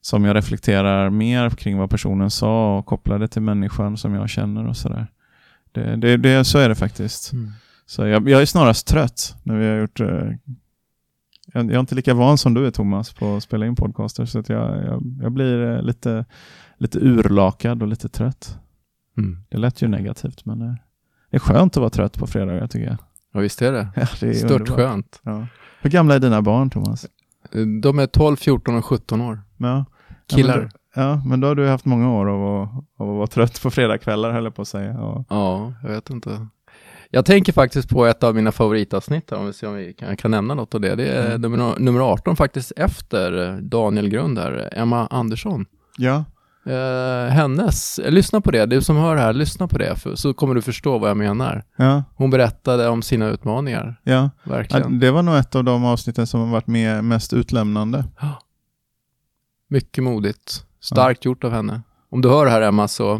som 0.00 0.24
jag 0.24 0.36
reflekterar 0.36 1.10
mer 1.10 1.50
kring 1.50 1.78
vad 1.78 1.90
personen 1.90 2.30
sa 2.30 2.78
och 2.78 2.86
kopplar 2.86 3.18
det 3.18 3.28
till 3.28 3.42
människan 3.42 3.96
som 3.96 4.14
jag 4.14 4.28
känner 4.30 4.66
och 4.66 4.76
sådär. 4.76 5.06
Det, 5.72 5.96
det, 5.96 6.16
det, 6.16 6.44
så 6.44 6.58
är 6.58 6.68
det 6.68 6.74
faktiskt. 6.74 7.32
Mm. 7.32 7.50
Så 7.86 8.06
jag, 8.06 8.28
jag, 8.28 8.42
är 8.42 8.46
snarast 8.46 8.86
trött 8.86 9.36
när 9.42 9.56
vi 9.56 9.68
har 9.68 9.76
gjort 9.76 10.00
uh, 10.00 10.06
jag, 10.06 11.64
jag, 11.64 11.70
är 11.70 11.80
inte 11.80 11.94
lika 11.94 12.14
van 12.14 12.38
som 12.38 12.54
du 12.54 12.66
är 12.66 12.70
Thomas 12.70 13.12
på 13.12 13.36
att 13.36 13.42
spela 13.42 13.66
in 13.66 13.76
podcaster 13.76 14.24
så 14.24 14.38
att 14.38 14.48
jag, 14.48 14.84
jag, 14.84 15.02
jag 15.22 15.32
blir 15.32 15.58
uh, 15.58 15.82
lite, 15.82 16.24
lite 16.76 16.98
urlakad 16.98 17.82
och 17.82 17.88
lite 17.88 18.08
trött. 18.08 18.58
Mm. 19.18 19.38
Det 19.48 19.58
lät 19.58 19.82
ju 19.82 19.88
negativt 19.88 20.44
men 20.44 20.62
uh, 20.62 20.74
det 21.30 21.36
är 21.36 21.40
skönt 21.40 21.76
att 21.76 21.80
vara 21.80 21.90
trött 21.90 22.18
på 22.18 22.26
fredagar 22.26 22.66
tycker 22.66 22.86
jag. 22.86 22.96
Ja 23.32 23.40
visst 23.40 23.62
är 23.62 23.72
det. 23.72 23.88
Ja, 23.96 24.06
det 24.20 24.28
är 24.28 24.34
Stört 24.34 24.50
underbart. 24.50 24.76
skönt. 24.76 25.20
Ja. 25.22 25.46
Hur 25.80 25.90
gamla 25.90 26.14
är 26.14 26.18
dina 26.18 26.42
barn 26.42 26.70
Thomas? 26.70 27.06
De 27.82 27.98
är 27.98 28.06
12, 28.06 28.36
14 28.36 28.74
och 28.74 28.84
17 28.84 29.20
år. 29.20 29.40
Ja. 29.60 29.84
Killar. 30.26 30.70
Ja 30.94 31.22
men, 31.26 31.40
då, 31.40 31.48
har 31.48 31.54
du 31.54 31.68
haft 31.68 31.84
många 31.84 32.12
år 32.12 32.28
av 32.28 32.62
att, 32.62 32.68
av 32.96 33.10
att 33.10 33.16
vara 33.16 33.26
trött 33.26 33.62
på 33.62 33.70
fredagskvällar, 33.70 34.32
höll 34.32 34.44
jag 34.44 34.54
på 34.54 34.62
att 34.62 34.68
säga. 34.68 35.00
Och... 35.00 35.26
Ja, 35.28 35.72
jag 35.82 35.90
vet 35.90 36.10
inte. 36.10 36.46
Jag 37.10 37.24
tänker 37.24 37.52
faktiskt 37.52 37.88
på 37.88 38.06
ett 38.06 38.22
av 38.22 38.34
mina 38.34 38.52
favoritavsnitt, 38.52 39.30
här, 39.30 39.38
om 39.38 39.46
vi 39.46 39.52
ser 39.52 39.68
om 39.68 39.74
vi 39.74 39.92
kan, 39.92 40.16
kan 40.16 40.30
nämna 40.30 40.54
något 40.54 40.74
av 40.74 40.80
det. 40.80 40.94
Det 40.94 41.06
är 41.06 41.26
mm. 41.26 41.40
nummer, 41.40 41.78
nummer 41.78 42.00
18 42.00 42.36
faktiskt 42.36 42.72
efter 42.76 43.58
Daniel 43.60 44.08
Grund 44.08 44.38
här, 44.38 44.68
Emma 44.72 45.06
Andersson. 45.06 45.66
Ja. 45.98 46.24
Eh, 46.66 47.32
hennes, 47.32 48.00
lyssna 48.04 48.40
på 48.40 48.50
det, 48.50 48.66
du 48.66 48.82
som 48.82 48.96
hör 48.96 49.16
här, 49.16 49.32
lyssna 49.32 49.68
på 49.68 49.78
det, 49.78 49.96
för, 49.96 50.14
så 50.14 50.34
kommer 50.34 50.54
du 50.54 50.62
förstå 50.62 50.98
vad 50.98 51.10
jag 51.10 51.16
menar. 51.16 51.64
Ja. 51.76 52.04
Hon 52.14 52.30
berättade 52.30 52.88
om 52.88 53.02
sina 53.02 53.28
utmaningar. 53.28 54.00
Ja, 54.02 54.30
verkligen. 54.44 55.00
Det 55.00 55.10
var 55.10 55.22
nog 55.22 55.36
ett 55.36 55.54
av 55.54 55.64
de 55.64 55.84
avsnitten 55.84 56.26
som 56.26 56.40
har 56.40 56.46
varit 56.46 56.66
med, 56.66 57.04
mest 57.04 57.32
utlämnande. 57.32 58.04
Mycket 59.72 60.04
modigt. 60.04 60.64
Starkt 60.80 61.24
ja. 61.24 61.28
gjort 61.28 61.44
av 61.44 61.52
henne. 61.52 61.82
Om 62.10 62.20
du 62.20 62.28
hör 62.28 62.44
det 62.44 62.50
här 62.50 62.60
Emma 62.62 62.88
så, 62.88 63.12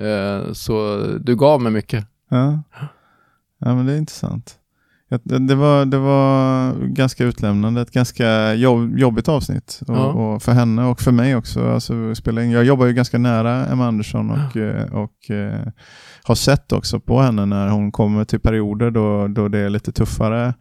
eh, 0.00 0.52
så 0.52 1.06
du 1.20 1.36
gav 1.36 1.60
mig 1.60 1.72
mycket. 1.72 2.06
Ja. 2.30 2.62
ja, 3.58 3.74
men 3.74 3.86
det 3.86 3.92
är 3.92 3.98
intressant. 3.98 4.58
Det 5.24 5.54
var, 5.54 5.84
det 5.84 5.98
var 5.98 6.72
ganska 6.86 7.24
utlämnande, 7.24 7.80
ett 7.80 7.90
ganska 7.90 8.54
jobb, 8.54 8.98
jobbigt 8.98 9.28
avsnitt. 9.28 9.80
Och, 9.88 9.96
ja. 9.96 10.06
och, 10.06 10.42
för 10.42 10.52
henne 10.52 10.84
och 10.84 11.00
för 11.00 11.12
mig 11.12 11.36
också. 11.36 11.72
Alltså, 11.72 11.94
in. 12.26 12.50
Jag 12.50 12.64
jobbar 12.64 12.86
ju 12.86 12.92
ganska 12.92 13.18
nära 13.18 13.66
Emma 13.66 13.86
Andersson 13.86 14.30
och, 14.30 14.56
ja. 14.56 14.62
Eh, 14.62 14.92
och, 14.92 15.02
och 15.02 15.30
eh, 15.30 15.68
har 16.22 16.34
sett 16.34 16.72
också 16.72 17.00
på 17.00 17.20
henne 17.20 17.46
när 17.46 17.68
hon 17.68 17.92
kommer 17.92 18.24
till 18.24 18.40
perioder 18.40 18.90
då, 18.90 19.28
då 19.28 19.48
det 19.48 19.58
är 19.58 19.70
lite 19.70 19.92
tuffare. 19.92 20.54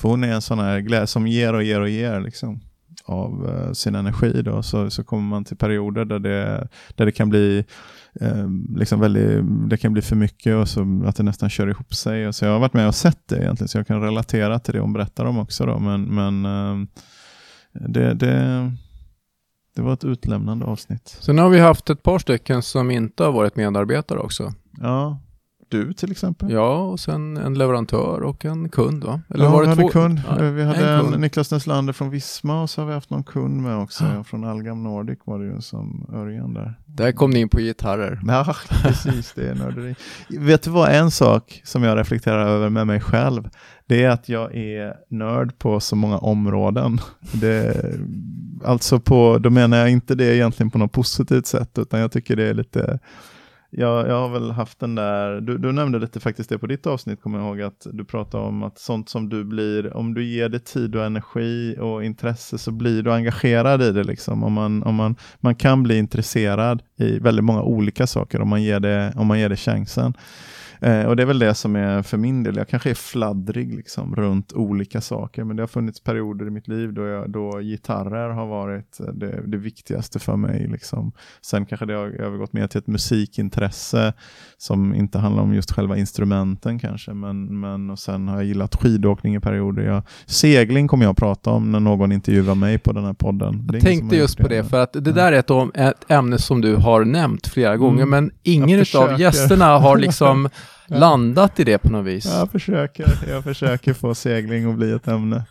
För 0.00 0.08
hon 0.08 0.24
är 0.24 0.32
en 0.32 0.42
sån 0.42 0.58
här 0.58 0.80
glädje 0.80 1.06
som 1.06 1.26
ger 1.26 1.54
och 1.54 1.62
ger 1.62 1.80
och 1.80 1.88
ger. 1.88 2.20
Liksom 2.20 2.60
av 3.08 3.46
uh, 3.46 3.72
sin 3.72 3.94
energi 3.94 4.42
då, 4.42 4.62
så, 4.62 4.90
så 4.90 5.04
kommer 5.04 5.22
man 5.22 5.44
till 5.44 5.56
perioder 5.56 6.04
där 6.04 6.18
det, 6.18 6.68
där 6.94 7.06
det 7.06 7.12
kan 7.12 7.28
bli 7.28 7.64
uh, 8.22 8.48
liksom 8.76 9.00
väldigt, 9.00 9.44
det 9.70 9.76
kan 9.76 9.92
bli 9.92 10.02
för 10.02 10.16
mycket 10.16 10.56
och 10.56 10.68
så 10.68 11.02
att 11.06 11.16
det 11.16 11.22
nästan 11.22 11.50
kör 11.50 11.68
ihop 11.68 11.94
sig. 11.94 12.28
Och 12.28 12.34
så 12.34 12.44
jag 12.44 12.52
har 12.52 12.58
varit 12.58 12.72
med 12.72 12.88
och 12.88 12.94
sett 12.94 13.28
det 13.28 13.36
egentligen, 13.36 13.68
så 13.68 13.78
jag 13.78 13.86
kan 13.86 14.02
relatera 14.02 14.58
till 14.58 14.74
det 14.74 14.80
hon 14.80 14.92
berättar 14.92 15.24
om 15.24 15.38
också. 15.38 15.66
Då, 15.66 15.78
men 15.78 16.02
men 16.02 16.46
uh, 16.46 16.86
det, 17.72 18.14
det, 18.14 18.72
det 19.76 19.82
var 19.82 19.92
ett 19.92 20.04
utlämnande 20.04 20.64
avsnitt. 20.64 21.18
Sen 21.20 21.38
har 21.38 21.48
vi 21.48 21.58
haft 21.58 21.90
ett 21.90 22.02
par 22.02 22.18
stycken 22.18 22.62
som 22.62 22.90
inte 22.90 23.24
har 23.24 23.32
varit 23.32 23.56
medarbetare 23.56 24.18
också. 24.18 24.52
Ja, 24.80 25.20
du 25.68 25.92
till 25.92 26.10
exempel? 26.10 26.50
Ja, 26.50 26.78
och 26.78 27.00
sen 27.00 27.36
en 27.36 27.54
leverantör 27.54 28.22
och 28.22 28.44
en 28.44 28.68
kund 28.68 29.04
va? 29.04 29.20
Eller 29.34 29.44
ja, 29.44 29.50
var 29.50 29.62
det 29.62 29.68
vi 29.68 29.74
hade 29.74 29.92
kund. 29.92 30.20
Ja, 30.28 30.50
vi 30.50 30.64
hade 30.64 30.88
en, 30.88 31.14
en 31.14 31.20
Niklas 31.20 31.50
Neslander 31.50 31.92
från 31.92 32.10
Visma 32.10 32.62
och 32.62 32.70
så 32.70 32.80
har 32.80 32.86
vi 32.86 32.94
haft 32.94 33.10
någon 33.10 33.24
kund 33.24 33.62
med 33.62 33.76
också. 33.76 34.04
Ja. 34.04 34.24
Från 34.24 34.44
Algam 34.44 34.82
Nordic 34.82 35.18
var 35.24 35.38
det 35.38 35.44
ju 35.44 35.60
som 35.60 36.10
Örjan 36.14 36.54
där. 36.54 36.74
Där 36.86 37.12
kom 37.12 37.30
ni 37.30 37.40
in 37.40 37.48
på 37.48 37.58
gitarrer. 37.60 38.20
Ja, 38.26 38.54
precis. 38.82 39.32
Det 39.32 39.48
är 39.48 39.54
nörderi. 39.54 39.94
Vet 40.28 40.62
du 40.62 40.70
vad, 40.70 40.90
en 40.90 41.10
sak 41.10 41.60
som 41.64 41.82
jag 41.82 41.98
reflekterar 41.98 42.46
över 42.46 42.68
med 42.70 42.86
mig 42.86 43.00
själv, 43.00 43.48
det 43.86 44.04
är 44.04 44.10
att 44.10 44.28
jag 44.28 44.54
är 44.56 44.94
nörd 45.08 45.58
på 45.58 45.80
så 45.80 45.96
många 45.96 46.18
områden. 46.18 47.00
Det, 47.32 47.84
alltså 48.64 49.00
på, 49.00 49.38
då 49.38 49.50
menar 49.50 49.76
jag 49.76 49.90
inte 49.90 50.14
det 50.14 50.36
egentligen 50.36 50.70
på 50.70 50.78
något 50.78 50.92
positivt 50.92 51.46
sätt, 51.46 51.78
utan 51.78 52.00
jag 52.00 52.12
tycker 52.12 52.36
det 52.36 52.44
är 52.44 52.54
lite 52.54 52.98
jag, 53.70 54.08
jag 54.08 54.20
har 54.20 54.28
väl 54.28 54.50
haft 54.50 54.78
den 54.78 54.94
där, 54.94 55.40
du, 55.40 55.58
du 55.58 55.72
nämnde 55.72 55.98
lite 55.98 56.20
faktiskt 56.20 56.50
det 56.50 56.58
på 56.58 56.66
ditt 56.66 56.86
avsnitt, 56.86 57.22
kommer 57.22 57.38
jag 57.38 57.48
ihåg, 57.48 57.62
att 57.62 57.86
du 57.92 58.04
pratade 58.04 58.44
om 58.44 58.62
att 58.62 58.78
sånt 58.78 59.08
som 59.08 59.28
du 59.28 59.44
blir, 59.44 59.96
om 59.96 60.14
du 60.14 60.24
ger 60.24 60.48
det 60.48 60.64
tid 60.64 60.96
och 60.96 61.04
energi 61.04 61.76
och 61.80 62.04
intresse 62.04 62.58
så 62.58 62.70
blir 62.70 63.02
du 63.02 63.12
engagerad 63.12 63.82
i 63.82 63.92
det. 63.92 64.04
Liksom. 64.04 64.44
Om 64.44 64.52
man, 64.52 64.82
om 64.82 64.94
man, 64.94 65.16
man 65.40 65.54
kan 65.54 65.82
bli 65.82 65.98
intresserad 65.98 66.82
i 66.96 67.18
väldigt 67.18 67.44
många 67.44 67.62
olika 67.62 68.06
saker 68.06 68.40
om 68.40 68.48
man 68.48 68.62
ger 68.62 68.80
det, 68.80 69.12
om 69.16 69.26
man 69.26 69.40
ger 69.40 69.48
det 69.48 69.56
chansen. 69.56 70.14
Eh, 70.80 71.06
och 71.06 71.16
det 71.16 71.22
är 71.22 71.26
väl 71.26 71.38
det 71.38 71.54
som 71.54 71.76
är 71.76 72.02
för 72.02 72.16
min 72.16 72.42
del, 72.42 72.56
jag 72.56 72.68
kanske 72.68 72.90
är 72.90 72.94
fladdrig 72.94 73.74
liksom, 73.74 74.16
runt 74.16 74.52
olika 74.52 75.00
saker, 75.00 75.44
men 75.44 75.56
det 75.56 75.62
har 75.62 75.68
funnits 75.68 76.00
perioder 76.00 76.46
i 76.46 76.50
mitt 76.50 76.68
liv 76.68 76.92
då, 76.92 77.06
jag, 77.06 77.30
då 77.30 77.60
gitarrer 77.60 78.28
har 78.28 78.46
varit 78.46 78.98
det, 79.14 79.40
det 79.46 79.56
viktigaste 79.56 80.18
för 80.18 80.36
mig. 80.36 80.68
Liksom. 80.68 81.12
Sen 81.40 81.66
kanske 81.66 81.86
det 81.86 81.94
har 81.94 82.06
övergått 82.06 82.52
mer 82.52 82.66
till 82.66 82.78
ett 82.78 82.86
musikintresse 82.86 84.12
som 84.56 84.94
inte 84.94 85.18
handlar 85.18 85.42
om 85.42 85.54
just 85.54 85.72
själva 85.72 85.96
instrumenten 85.96 86.78
kanske, 86.78 87.14
men, 87.14 87.60
men 87.60 87.90
och 87.90 87.98
sen 87.98 88.28
har 88.28 88.36
jag 88.36 88.44
gillat 88.44 88.74
skidåkning 88.74 89.34
i 89.34 89.40
perioder. 89.40 89.82
Jag, 89.82 90.02
segling 90.26 90.88
kommer 90.88 91.04
jag 91.04 91.10
att 91.10 91.16
prata 91.16 91.50
om 91.50 91.72
när 91.72 91.80
någon 91.80 92.12
intervjuar 92.12 92.54
mig 92.54 92.78
på 92.78 92.92
den 92.92 93.04
här 93.04 93.12
podden. 93.12 93.68
Jag 93.72 93.82
tänkte 93.82 94.16
just 94.16 94.38
på 94.38 94.48
det, 94.48 94.64
för 94.64 94.80
att 94.80 94.92
det 94.92 95.12
där 95.12 95.32
är 95.32 95.38
ett, 95.38 95.76
ett 95.76 96.10
ämne 96.10 96.38
som 96.38 96.60
du 96.60 96.76
har 96.76 97.04
nämnt 97.04 97.46
flera 97.46 97.76
gånger, 97.76 98.02
mm. 98.02 98.10
men 98.10 98.30
ingen 98.42 98.84
av 98.96 99.20
gästerna 99.20 99.78
har 99.78 99.96
liksom 99.96 100.48
landat 100.86 101.60
i 101.60 101.64
det 101.64 101.78
på 101.78 101.92
något 101.92 102.06
vis. 102.06 102.26
Jag 102.26 102.50
försöker, 102.50 103.06
jag 103.28 103.44
försöker 103.44 103.94
få 103.94 104.14
segling 104.14 104.70
att 104.70 104.76
bli 104.76 104.92
ett 104.92 105.08
ämne. 105.08 105.44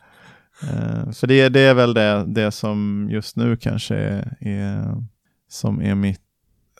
Uh, 0.64 1.12
för 1.12 1.28
det, 1.28 1.50
det 1.50 1.60
är 1.60 1.74
väl 1.74 1.94
det, 1.94 2.26
det 2.28 2.52
som 2.52 3.08
just 3.12 3.36
nu 3.36 3.58
kanske 3.58 3.96
är, 3.96 4.38
är, 4.40 5.04
som 5.50 5.82
är 5.82 5.96
mitt 5.96 6.22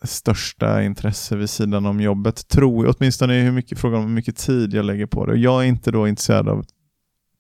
största 0.04 0.84
intresse 0.84 1.36
vid 1.36 1.50
sidan 1.50 1.86
om 1.86 2.02
jobbet, 2.02 2.48
tror 2.48 2.86
jag, 2.86 2.96
åtminstone 2.98 3.34
hur 3.34 3.52
mycket, 3.52 3.80
frågan 3.80 4.00
om 4.00 4.06
hur 4.06 4.14
mycket 4.14 4.38
tid 4.38 4.74
jag 4.74 4.86
lägger 4.86 5.06
på 5.06 5.26
det. 5.26 5.32
Och 5.32 5.38
jag 5.38 5.64
är 5.64 5.68
inte 5.68 5.92
då 5.92 6.08
intresserad 6.08 6.50
av 6.50 6.66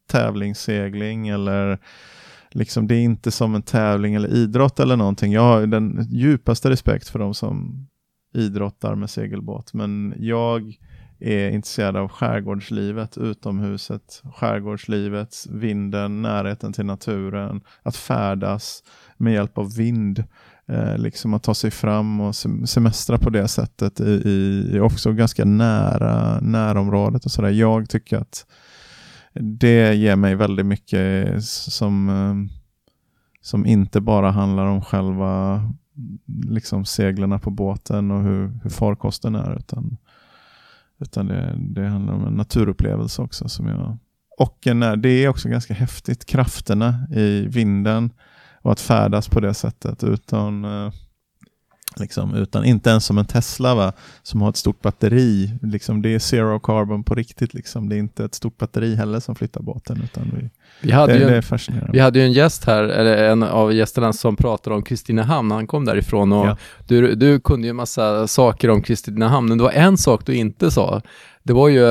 tävlingssegling 0.07 1.27
eller 1.27 1.79
liksom, 2.51 2.87
det 2.87 2.95
är 2.95 3.01
inte 3.01 3.31
som 3.31 3.55
en 3.55 3.61
tävling 3.61 4.15
eller 4.15 4.29
idrott 4.29 4.79
eller 4.79 4.95
någonting. 4.95 5.33
Jag 5.33 5.41
har 5.41 5.67
den 5.67 6.07
djupaste 6.09 6.69
respekt 6.69 7.09
för 7.09 7.19
de 7.19 7.33
som 7.33 7.87
idrottar 8.33 8.95
med 8.95 9.09
segelbåt, 9.09 9.73
men 9.73 10.13
jag 10.17 10.77
är 11.19 11.49
intresserade 11.49 11.99
av 11.99 12.07
skärgårdslivet, 12.07 13.17
utomhuset, 13.17 14.21
skärgårdslivet, 14.35 15.35
vinden, 15.49 16.21
närheten 16.21 16.73
till 16.73 16.85
naturen, 16.85 17.61
att 17.83 17.95
färdas 17.95 18.83
med 19.17 19.33
hjälp 19.33 19.57
av 19.57 19.75
vind, 19.75 20.23
eh, 20.67 20.97
liksom 20.97 21.33
att 21.33 21.43
ta 21.43 21.53
sig 21.53 21.71
fram 21.71 22.21
och 22.21 22.35
semestra 22.65 23.17
på 23.17 23.29
det 23.29 23.47
sättet 23.47 23.99
i, 23.99 24.69
i 24.73 24.79
också 24.79 25.13
ganska 25.13 25.45
nära 25.45 26.39
närområdet 26.39 27.25
och 27.25 27.31
sådär. 27.31 27.49
Jag 27.49 27.89
tycker 27.89 28.17
att 28.17 28.45
det 29.33 29.95
ger 29.95 30.15
mig 30.15 30.35
väldigt 30.35 30.65
mycket 30.65 31.43
som, 31.43 32.09
eh, 32.09 32.57
som 33.41 33.65
inte 33.65 34.01
bara 34.01 34.31
handlar 34.31 34.65
om 34.65 34.81
själva 34.81 35.61
liksom 36.49 36.85
seglarna 36.85 37.39
på 37.39 37.49
båten 37.49 38.11
och 38.11 38.23
hur, 38.23 38.59
hur 38.63 38.69
farkosten 38.69 39.35
är, 39.35 39.57
utan 39.57 39.97
utan 40.99 41.27
det, 41.27 41.55
det 41.57 41.87
handlar 41.87 42.13
om 42.13 42.27
en 42.27 42.33
naturupplevelse 42.33 43.21
också. 43.21 43.49
Som 43.49 43.67
jag, 43.67 43.97
och 44.37 44.67
en, 44.67 45.01
det 45.01 45.09
är 45.09 45.27
också 45.27 45.49
ganska 45.49 45.73
häftigt, 45.73 46.25
krafterna 46.25 47.07
i 47.11 47.47
vinden 47.47 48.09
och 48.61 48.71
att 48.71 48.79
färdas 48.79 49.29
på 49.29 49.39
det 49.39 49.53
sättet 49.53 50.03
utan 50.03 50.65
eh, 50.65 50.91
Liksom, 51.99 52.35
utan 52.35 52.65
inte 52.65 52.89
ens 52.89 53.05
som 53.05 53.17
en 53.17 53.25
Tesla 53.25 53.75
va, 53.75 53.93
som 54.23 54.41
har 54.41 54.49
ett 54.49 54.57
stort 54.57 54.81
batteri. 54.81 55.51
Liksom, 55.61 56.01
det 56.01 56.09
är 56.09 56.19
zero 56.19 56.59
carbon 56.59 57.03
på 57.03 57.15
riktigt. 57.15 57.53
Liksom. 57.53 57.89
Det 57.89 57.95
är 57.95 57.99
inte 57.99 58.25
ett 58.25 58.35
stort 58.35 58.57
batteri 58.57 58.95
heller 58.95 59.19
som 59.19 59.35
flyttar 59.35 59.61
båten. 59.61 60.01
Utan 60.03 60.31
vi, 60.35 60.49
vi 60.81 60.91
hade 60.91 61.13
det, 61.13 61.19
ju 61.19 61.25
en, 61.25 61.41
det. 61.41 61.89
Vi 61.93 61.99
hade 61.99 62.19
ju 62.19 62.25
en 62.25 62.31
gäst 62.31 62.65
här, 62.65 62.83
eller 62.83 63.31
en 63.31 63.43
av 63.43 63.73
gästerna 63.73 64.13
som 64.13 64.35
pratade 64.35 64.75
om 64.75 64.83
Kristinehamn, 64.83 65.51
han 65.51 65.67
kom 65.67 65.85
därifrån 65.85 66.31
och 66.31 66.47
ja. 66.47 66.57
du, 66.87 67.15
du 67.15 67.39
kunde 67.39 67.67
ju 67.67 67.73
massa 67.73 68.27
saker 68.27 68.69
om 68.69 68.81
Kristinehamn, 68.81 69.49
men 69.49 69.57
det 69.57 69.63
var 69.63 69.71
en 69.71 69.97
sak 69.97 70.25
du 70.25 70.35
inte 70.35 70.71
sa. 70.71 71.01
Det 71.43 71.53
var 71.53 71.69
ju 71.69 71.83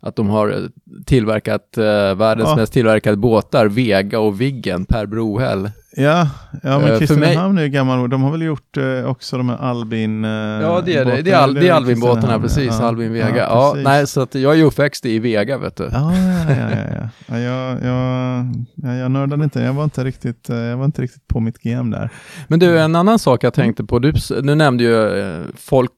att 0.00 0.16
de 0.16 0.28
har 0.28 0.68
tillverkat 1.06 1.78
eh, 1.78 2.14
världens 2.14 2.48
ja. 2.48 2.56
mest 2.56 2.72
tillverkade 2.72 3.16
båtar, 3.16 3.66
Vega 3.66 4.20
och 4.20 4.40
Viggen, 4.40 4.84
Per 4.84 5.06
Brohäll. 5.06 5.70
Ja, 5.98 6.28
ja 6.62 6.78
men 6.78 6.90
uh, 6.90 6.98
Kristinehamn 6.98 7.54
mig... 7.54 7.62
är 7.62 7.66
ju 7.66 7.72
gammal. 7.72 8.10
De 8.10 8.22
har 8.22 8.30
väl 8.30 8.42
gjort 8.42 8.76
uh, 8.76 9.04
också 9.04 9.36
de 9.36 9.48
här 9.48 9.56
Albin... 9.56 10.24
Uh, 10.24 10.30
ja, 10.62 10.82
det 10.84 10.96
är 10.96 11.04
det. 11.04 11.22
Det 11.22 11.30
är, 11.30 11.42
Al 11.42 11.56
är 11.56 11.72
Albin-båtarna, 11.72 12.40
precis. 12.40 12.74
Ja. 12.80 12.86
Albin 12.86 13.12
Vega. 13.12 13.36
Ja, 13.36 13.74
ja, 13.76 13.82
nej, 13.84 14.06
så 14.06 14.20
att 14.20 14.34
jag 14.34 14.52
är 14.52 14.56
ju 14.56 14.62
uppväxt 14.62 15.06
i 15.06 15.18
Vega, 15.18 15.58
vet 15.58 15.76
du. 15.76 15.88
Ja, 15.92 16.12
ja, 16.14 16.54
ja. 16.54 16.70
ja, 16.70 17.08
ja. 17.26 17.38
jag, 17.38 17.82
jag, 17.82 18.46
ja, 18.74 18.94
jag 18.94 19.10
nördade 19.10 19.44
inte. 19.44 19.60
Jag 19.60 19.72
var 19.72 19.84
inte, 19.84 20.04
riktigt, 20.04 20.48
jag 20.48 20.76
var 20.76 20.84
inte 20.84 21.02
riktigt 21.02 21.28
på 21.28 21.40
mitt 21.40 21.58
game 21.58 21.96
där. 21.96 22.10
Men 22.48 22.58
du, 22.58 22.78
en 22.78 22.96
annan 22.96 23.18
sak 23.18 23.44
jag 23.44 23.54
tänkte 23.54 23.84
på. 23.84 23.98
Du, 23.98 24.12
du 24.42 24.54
nämnde 24.54 24.84
ju 24.84 25.44
folk, 25.56 25.90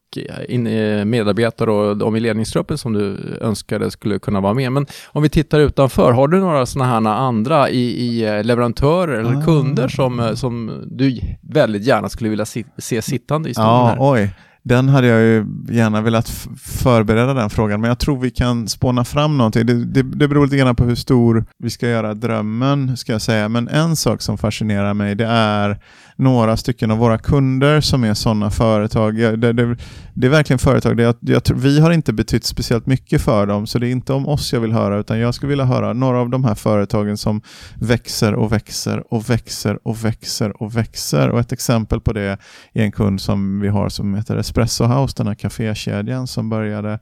in, 0.48 0.62
medarbetare 1.10 1.70
och 1.70 1.96
de 1.96 2.16
i 2.16 2.20
ledningsgruppen 2.20 2.78
som 2.78 2.92
du 2.92 3.16
önskade 3.40 3.90
skulle 3.90 4.18
kunna 4.18 4.40
vara 4.40 4.54
med. 4.54 4.72
Men 4.72 4.86
om 5.06 5.22
vi 5.22 5.28
tittar 5.28 5.60
utanför, 5.60 6.12
har 6.12 6.28
du 6.28 6.40
några 6.40 6.66
sådana 6.66 6.90
här 6.90 7.16
andra 7.18 7.70
i, 7.70 7.80
i 7.80 8.42
leverantörer 8.42 9.18
eller 9.18 9.36
ah. 9.36 9.44
kunder 9.44 9.88
som, 9.88 10.20
eh, 10.20 10.34
som 10.34 10.72
du 10.86 11.20
väldigt 11.40 11.86
gärna 11.86 12.08
skulle 12.08 12.30
vilja 12.30 12.46
si 12.46 12.64
se 12.78 13.02
sittande 13.02 13.48
i 13.50 13.54
studion 13.54 13.70
ja, 13.70 13.96
Oj. 13.98 14.34
Den 14.62 14.88
hade 14.88 15.06
jag 15.06 15.20
ju 15.20 15.46
gärna 15.70 16.00
velat 16.00 16.28
förbereda 16.58 17.34
den 17.34 17.50
frågan, 17.50 17.80
men 17.80 17.88
jag 17.88 17.98
tror 17.98 18.20
vi 18.20 18.30
kan 18.30 18.68
spåna 18.68 19.04
fram 19.04 19.38
någonting. 19.38 19.66
Det, 19.66 19.84
det, 19.84 20.02
det 20.02 20.28
beror 20.28 20.44
lite 20.44 20.56
grann 20.56 20.76
på 20.76 20.84
hur 20.84 20.94
stor 20.94 21.44
vi 21.58 21.70
ska 21.70 21.88
göra 21.88 22.14
drömmen, 22.14 22.96
ska 22.96 23.12
jag 23.12 23.22
säga. 23.22 23.48
Men 23.48 23.68
en 23.68 23.96
sak 23.96 24.22
som 24.22 24.38
fascinerar 24.38 24.94
mig, 24.94 25.14
det 25.14 25.26
är 25.26 25.80
några 26.20 26.56
stycken 26.56 26.90
av 26.90 26.98
våra 26.98 27.18
kunder 27.18 27.80
som 27.80 28.04
är 28.04 28.14
sådana 28.14 28.50
företag. 28.50 29.16
Det, 29.16 29.52
det, 29.52 29.76
det 30.14 30.26
är 30.26 30.30
verkligen 30.30 30.58
företag 30.58 30.96
där 30.96 31.04
jag, 31.04 31.14
jag, 31.20 31.42
vi 31.54 31.80
har 31.80 31.90
inte 31.90 32.12
betytt 32.12 32.44
speciellt 32.44 32.86
mycket 32.86 33.22
för 33.22 33.46
dem, 33.46 33.66
så 33.66 33.78
det 33.78 33.88
är 33.88 33.90
inte 33.90 34.12
om 34.12 34.28
oss 34.28 34.52
jag 34.52 34.60
vill 34.60 34.72
höra, 34.72 34.98
utan 34.98 35.18
jag 35.18 35.34
skulle 35.34 35.50
vilja 35.50 35.64
höra 35.64 35.92
några 35.92 36.20
av 36.20 36.30
de 36.30 36.44
här 36.44 36.54
företagen 36.54 37.16
som 37.16 37.42
växer 37.74 38.34
och 38.34 38.52
växer 38.52 39.14
och 39.14 39.30
växer 39.30 39.88
och 39.88 40.04
växer 40.04 40.62
och 40.62 40.76
växer. 40.76 41.28
Och 41.28 41.40
ett 41.40 41.52
exempel 41.52 42.00
på 42.00 42.12
det 42.12 42.38
är 42.72 42.82
en 42.82 42.92
kund 42.92 43.20
som 43.20 43.60
vi 43.60 43.68
har 43.68 43.88
som 43.88 44.14
heter 44.14 44.36
Espresso 44.36 44.84
House, 44.84 45.14
den 45.16 45.26
här 45.26 45.34
kafékedjan 45.34 46.26
som 46.26 46.50
började 46.50 46.98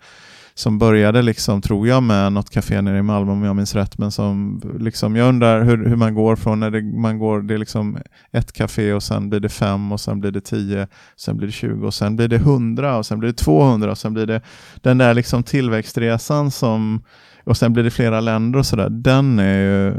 som 0.59 0.79
började, 0.79 1.23
liksom, 1.23 1.61
tror 1.61 1.88
jag, 1.88 2.03
med 2.03 2.33
något 2.33 2.50
café 2.50 2.81
nere 2.81 2.99
i 2.99 3.03
Malmö 3.03 3.33
om 3.33 3.43
jag 3.43 3.57
minns 3.57 3.75
rätt. 3.75 3.99
Men 3.99 4.11
som, 4.11 4.61
liksom, 4.79 5.17
jag 5.17 5.29
undrar 5.29 5.62
hur, 5.62 5.88
hur 5.88 5.97
man 5.97 6.15
går 6.15 6.37
från 6.37 6.61
när 6.61 6.71
det, 6.71 6.83
man 6.83 7.19
går, 7.19 7.43
det 7.43 7.55
är 7.55 7.59
liksom 7.59 7.99
ett 8.33 8.53
café 8.53 8.93
och 8.93 9.03
sen 9.03 9.31
blir 9.31 9.41
det 9.41 9.49
fem 9.49 9.93
och 9.93 10.00
sen 10.00 10.21
blir 10.21 10.31
det 10.31 10.41
tio, 10.41 10.88
sen 11.17 11.37
blir 11.37 11.47
det 11.47 11.53
tjugo 11.53 11.87
och 11.87 11.95
sen 11.95 12.17
blir 12.17 12.29
det 12.29 12.38
hundra 12.38 12.97
och 12.97 13.07
sen 13.07 13.19
blir 13.19 13.29
det 13.29 13.37
tvåhundra 13.37 13.91
och 13.91 13.99
sen 13.99 14.15
blir 14.15 14.27
det 14.27 14.41
den 14.83 14.99
där 14.99 15.15
liksom 15.15 15.43
tillväxtresan 15.43 16.50
som, 16.50 17.03
och 17.45 17.57
sen 17.57 17.73
blir 17.73 17.85
det 17.85 17.91
flera 17.91 18.21
länder 18.21 18.59
och 18.59 18.67
sådär. 18.67 18.88
Den 18.91 19.38
är 19.38 19.59
ju, 19.59 19.95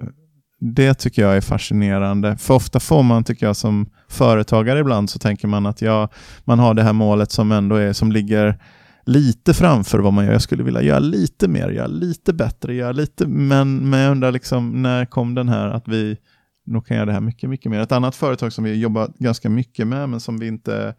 det 0.60 0.94
tycker 0.94 1.22
jag 1.22 1.38
är 1.38 1.42
fascinerande. 1.42 2.38
För 2.38 2.54
ofta 2.54 2.80
får 2.80 3.04
man, 3.04 3.24
tycker 3.24 3.46
jag, 3.46 3.56
som 3.56 3.90
företagare 4.10 4.80
ibland 4.80 5.10
så 5.10 5.20
tänker 5.20 5.48
man 5.48 5.66
att 5.66 5.82
ja, 5.82 6.10
man 6.44 6.60
har 6.60 6.74
det 6.74 6.84
här 6.84 6.94
målet 6.94 7.32
som 7.32 7.52
ändå 7.52 7.76
är, 7.76 7.94
som 7.94 8.12
ligger 8.12 8.58
lite 9.06 9.54
framför 9.54 10.00
vad 10.00 10.14
man 10.14 10.26
gör. 10.26 10.32
Jag 10.32 10.42
skulle 10.42 10.64
vilja 10.64 10.82
göra 10.82 11.00
lite 11.00 11.48
mer, 11.48 11.70
göra 11.70 11.88
lite 11.88 12.34
bättre, 12.34 12.74
göra 12.74 12.92
lite, 12.92 13.28
men, 13.28 13.90
men 13.90 14.00
jag 14.00 14.12
undrar 14.12 14.32
liksom, 14.32 14.82
när 14.82 15.06
kom 15.06 15.36
den 15.36 15.50
här 15.50 15.68
att 15.68 15.88
vi 15.88 16.18
nog 16.66 16.88
kan 16.88 16.98
göra 16.98 17.06
det 17.06 17.14
här 17.14 17.22
mycket, 17.22 17.50
mycket 17.50 17.72
mer. 17.72 17.80
Ett 17.80 17.92
annat 17.92 18.16
företag 18.16 18.54
som 18.54 18.64
vi 18.64 18.74
jobbar 18.74 19.12
ganska 19.20 19.50
mycket 19.50 19.88
med, 19.88 20.10
men 20.10 20.20
som 20.20 20.40
vi 20.40 20.48
inte 20.48 20.96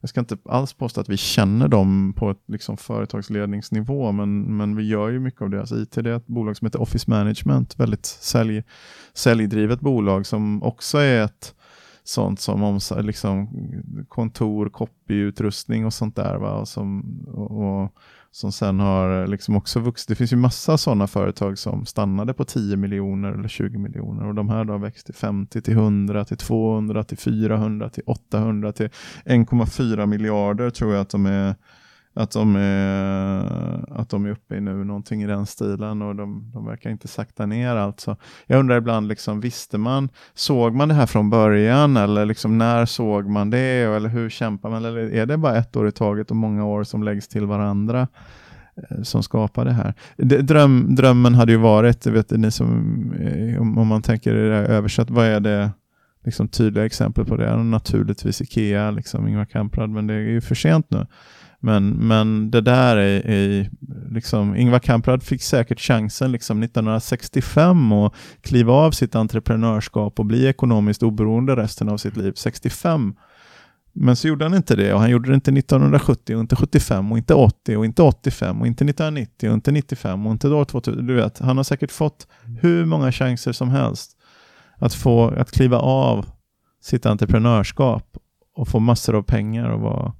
jag 0.00 0.10
ska 0.10 0.20
inte 0.20 0.36
alls 0.44 0.72
påstå 0.72 1.00
att 1.00 1.08
vi 1.08 1.16
känner 1.16 1.68
dem 1.68 2.12
på 2.16 2.30
ett 2.30 2.42
liksom 2.48 2.76
företagsledningsnivå, 2.76 4.12
men, 4.12 4.56
men 4.56 4.76
vi 4.76 4.88
gör 4.88 5.08
ju 5.08 5.20
mycket 5.20 5.42
av 5.42 5.50
deras 5.50 5.72
IT. 5.72 5.92
Det 5.92 6.10
är 6.10 6.16
ett 6.16 6.26
bolag 6.26 6.56
som 6.56 6.66
heter 6.66 6.80
Office 6.80 7.10
Management, 7.10 7.78
väldigt 7.80 8.06
sälj, 8.06 8.62
säljdrivet 9.14 9.80
bolag 9.80 10.26
som 10.26 10.62
också 10.62 10.98
är 10.98 11.24
ett 11.24 11.54
sånt 12.08 12.40
som 12.40 12.62
om, 12.62 12.80
liksom, 13.00 13.48
kontor, 14.08 14.68
copyutrustning 14.68 15.86
och 15.86 15.92
sånt 15.92 16.16
där. 16.16 16.36
Va? 16.36 16.52
Och 16.52 16.68
som, 16.68 17.20
och, 17.28 17.50
och, 17.50 17.92
som 18.30 18.52
sen 18.52 18.80
har 18.80 19.22
eh, 19.22 19.28
liksom 19.28 19.56
också 19.56 19.80
vuxit. 19.80 20.08
Det 20.08 20.14
finns 20.14 20.32
ju 20.32 20.36
massa 20.36 20.78
sådana 20.78 21.06
företag 21.06 21.58
som 21.58 21.86
stannade 21.86 22.34
på 22.34 22.44
10 22.44 22.76
miljoner 22.76 23.32
eller 23.32 23.48
20 23.48 23.78
miljoner 23.78 24.26
och 24.26 24.34
de 24.34 24.48
här 24.48 24.64
då 24.64 24.72
har 24.72 24.78
växt 24.78 25.06
till 25.06 25.14
50 25.14 25.62
till 25.62 25.74
100 25.74 26.24
till 26.24 26.36
200 26.36 27.04
till 27.04 27.18
400 27.18 27.90
till 27.90 28.02
800 28.06 28.72
till 28.72 28.88
1,4 29.24 30.06
miljarder 30.06 30.70
tror 30.70 30.92
jag 30.92 31.00
att 31.00 31.10
de 31.10 31.26
är 31.26 31.54
att 32.18 32.30
de, 32.30 32.56
är, 32.56 34.00
att 34.00 34.08
de 34.08 34.26
är 34.26 34.30
uppe 34.30 34.56
i 34.56 34.60
nu 34.60 34.84
någonting 34.84 35.22
i 35.22 35.26
den 35.26 35.46
stilen 35.46 36.02
och 36.02 36.16
de, 36.16 36.50
de 36.54 36.66
verkar 36.66 36.90
inte 36.90 37.08
sakta 37.08 37.46
ner 37.46 37.76
alltså. 37.76 38.16
Jag 38.46 38.60
undrar 38.60 38.76
ibland, 38.76 39.08
liksom, 39.08 39.40
visste 39.40 39.78
man, 39.78 40.08
såg 40.34 40.74
man 40.74 40.88
det 40.88 40.94
här 40.94 41.06
från 41.06 41.30
början 41.30 41.96
eller 41.96 42.24
liksom, 42.24 42.58
när 42.58 42.86
såg 42.86 43.28
man 43.28 43.50
det 43.50 43.82
eller 43.96 44.08
hur 44.08 44.30
kämpar 44.30 44.70
man? 44.70 44.84
Eller 44.84 45.14
är 45.14 45.26
det 45.26 45.36
bara 45.36 45.56
ett 45.56 45.76
år 45.76 45.88
i 45.88 45.92
taget 45.92 46.30
och 46.30 46.36
många 46.36 46.64
år 46.64 46.84
som 46.84 47.02
läggs 47.02 47.28
till 47.28 47.46
varandra? 47.46 48.08
Eh, 48.76 49.02
som 49.02 49.22
skapar 49.22 49.64
det 49.64 49.72
här. 49.72 49.94
Dröm, 50.42 50.94
drömmen 50.94 51.34
hade 51.34 51.52
ju 51.52 51.58
varit, 51.58 52.06
vet 52.06 52.30
ni 52.30 52.50
som, 52.50 53.12
eh, 53.20 53.60
om 53.60 53.86
man 53.86 54.02
tänker 54.02 54.34
det 54.34 54.56
översatt, 54.56 55.10
vad 55.10 55.26
är 55.26 55.40
det 55.40 55.70
liksom 56.24 56.48
tydliga 56.48 56.86
exempel 56.86 57.24
på 57.24 57.36
det? 57.36 57.56
Naturligtvis 57.56 58.40
Ikea, 58.42 58.90
liksom 58.90 59.28
Ingvar 59.28 59.44
Kamprad, 59.44 59.90
men 59.90 60.06
det 60.06 60.14
är 60.14 60.18
ju 60.18 60.40
för 60.40 60.54
sent 60.54 60.90
nu. 60.90 61.06
Men, 61.60 61.88
men 61.88 62.50
det 62.50 62.60
där 62.60 62.96
är, 62.96 63.26
är 63.26 63.70
liksom, 64.10 64.56
Ingvar 64.56 64.78
Kamprad 64.78 65.22
fick 65.22 65.42
säkert 65.42 65.80
chansen 65.80 66.32
liksom 66.32 66.62
1965 66.62 67.92
att 67.92 68.14
kliva 68.40 68.72
av 68.72 68.90
sitt 68.90 69.14
entreprenörskap 69.14 70.18
och 70.18 70.26
bli 70.26 70.46
ekonomiskt 70.46 71.02
oberoende 71.02 71.56
resten 71.56 71.88
av 71.88 71.96
sitt 71.96 72.16
liv. 72.16 72.32
65 72.36 73.14
men 74.00 74.16
så 74.16 74.28
gjorde 74.28 74.44
han 74.44 74.54
inte 74.54 74.76
det 74.76 74.94
och 74.94 75.00
han 75.00 75.10
gjorde 75.10 75.28
det 75.28 75.34
inte 75.34 75.50
1970 75.50 76.34
och 76.34 76.40
inte 76.40 76.56
75 76.56 77.12
och 77.12 77.18
inte 77.18 77.34
80 77.34 77.76
och 77.76 77.84
inte 77.84 78.02
85 78.02 78.60
och 78.60 78.66
inte 78.66 78.84
1990 78.84 79.48
och 79.48 79.54
inte 79.54 79.72
95 79.72 80.26
och 80.26 80.32
inte 80.32 80.48
då 80.48 80.64
2000. 80.64 81.06
Du 81.06 81.14
vet, 81.14 81.38
han 81.38 81.56
har 81.56 81.64
säkert 81.64 81.92
fått 81.92 82.26
hur 82.60 82.84
många 82.84 83.12
chanser 83.12 83.52
som 83.52 83.68
helst 83.68 84.16
att 84.76 84.94
få 84.94 85.28
att 85.28 85.50
kliva 85.50 85.78
av 85.78 86.26
sitt 86.82 87.06
entreprenörskap 87.06 88.16
och 88.54 88.68
få 88.68 88.78
massor 88.78 89.14
av 89.14 89.22
pengar 89.22 89.68
och 89.68 89.80
vara 89.80 90.12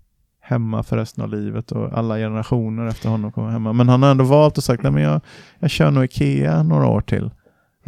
hemma 0.49 0.83
för 0.83 0.97
resten 0.97 1.25
av 1.25 1.31
livet 1.31 1.73
och 1.73 1.99
alla 1.99 2.17
generationer 2.17 2.87
efter 2.87 3.09
honom 3.09 3.33
kommer 3.33 3.51
hemma. 3.51 3.73
Men 3.73 3.89
han 3.89 4.03
har 4.03 4.11
ändå 4.11 4.25
valt 4.25 4.59
och 4.59 4.65
sagt 4.65 4.85
att 4.85 5.01
jag, 5.01 5.21
jag 5.59 5.71
kör 5.71 5.91
nog 5.91 6.05
Ikea 6.05 6.63
några 6.63 6.87
år 6.87 7.01
till. 7.01 7.31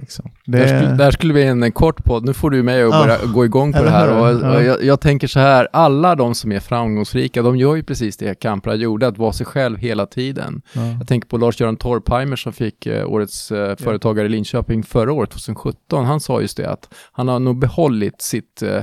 Liksom. 0.01 0.31
Det... 0.47 0.59
Där, 0.59 0.67
skulle, 0.67 0.97
där 0.97 1.11
skulle 1.11 1.35
vi 1.35 1.43
en, 1.43 1.63
en 1.63 1.73
kort 1.73 2.05
podd. 2.05 2.25
Nu 2.25 2.35
får 2.35 2.51
du 2.51 2.63
med 2.63 2.87
och 2.87 2.91
börja 2.91 3.19
gå 3.35 3.45
igång 3.45 3.73
på 3.73 3.83
det 3.83 3.91
här. 3.91 4.19
Och, 4.19 4.55
och 4.55 4.63
jag, 4.63 4.85
jag, 4.85 5.01
tänker 5.01 5.27
så 5.27 5.41
här, 5.41 5.69
alla 5.73 6.15
de 6.15 6.35
som 6.35 6.53
är 6.53 6.61
framgångsrika, 6.61 7.43
de 7.43 7.57
gör 7.57 7.77
ju 7.77 7.83
precis 7.83 8.17
det 8.17 8.41
Kamprad 8.41 8.79
gjorde, 8.79 9.07
att 9.07 9.19
vara 9.19 9.33
sig 9.33 9.47
själv 9.47 9.79
hela 9.79 10.07
tiden. 10.07 10.63
Ja. 10.73 10.87
Jag 10.99 11.09
tänker 11.09 11.29
på 11.29 11.37
Lars-Göran 11.39 11.77
Torpheimer 11.77 12.37
som 12.37 12.53
fick 12.53 12.87
eh, 12.87 13.11
årets 13.11 13.53
eh, 13.53 13.77
företagare 13.77 14.27
i 14.27 14.29
Linköping 14.29 14.83
förra 14.83 15.13
året, 15.13 15.31
2017. 15.31 16.05
Han 16.05 16.21
sa 16.21 16.41
just 16.41 16.57
det 16.57 16.71
att 16.71 16.95
han 17.13 17.29
har 17.29 17.39
nog 17.39 17.59
behållit 17.59 18.23
sitt 18.23 18.63
eh, 18.63 18.83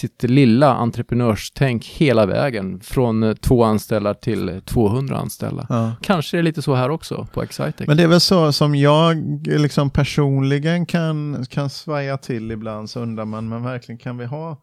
sitt 0.00 0.22
lilla 0.22 0.74
entreprenörstänk 0.74 1.86
hela 1.86 2.26
vägen 2.26 2.80
från 2.80 3.22
eh, 3.22 3.34
två 3.34 3.64
anställda 3.64 4.14
till 4.14 4.62
200 4.64 5.16
anställda. 5.16 5.66
Ja. 5.68 5.92
Kanske 6.02 6.36
är 6.36 6.38
det 6.38 6.42
lite 6.42 6.62
så 6.62 6.74
här 6.74 6.90
också 6.90 7.26
på 7.32 7.42
Excitec. 7.42 7.86
Men 7.86 7.96
det 7.96 8.02
är 8.02 8.08
väl 8.08 8.20
så 8.20 8.52
som 8.52 8.74
jag 8.74 9.16
liksom 9.46 9.90
personligen 9.90 10.86
kan, 10.86 11.44
kan 11.50 11.70
svaja 11.70 12.16
till 12.16 12.50
ibland 12.50 12.90
så 12.90 13.00
undrar 13.00 13.24
man, 13.24 13.48
men 13.48 13.62
verkligen 13.64 13.98
kan 13.98 14.18
vi 14.18 14.24
ha 14.24 14.56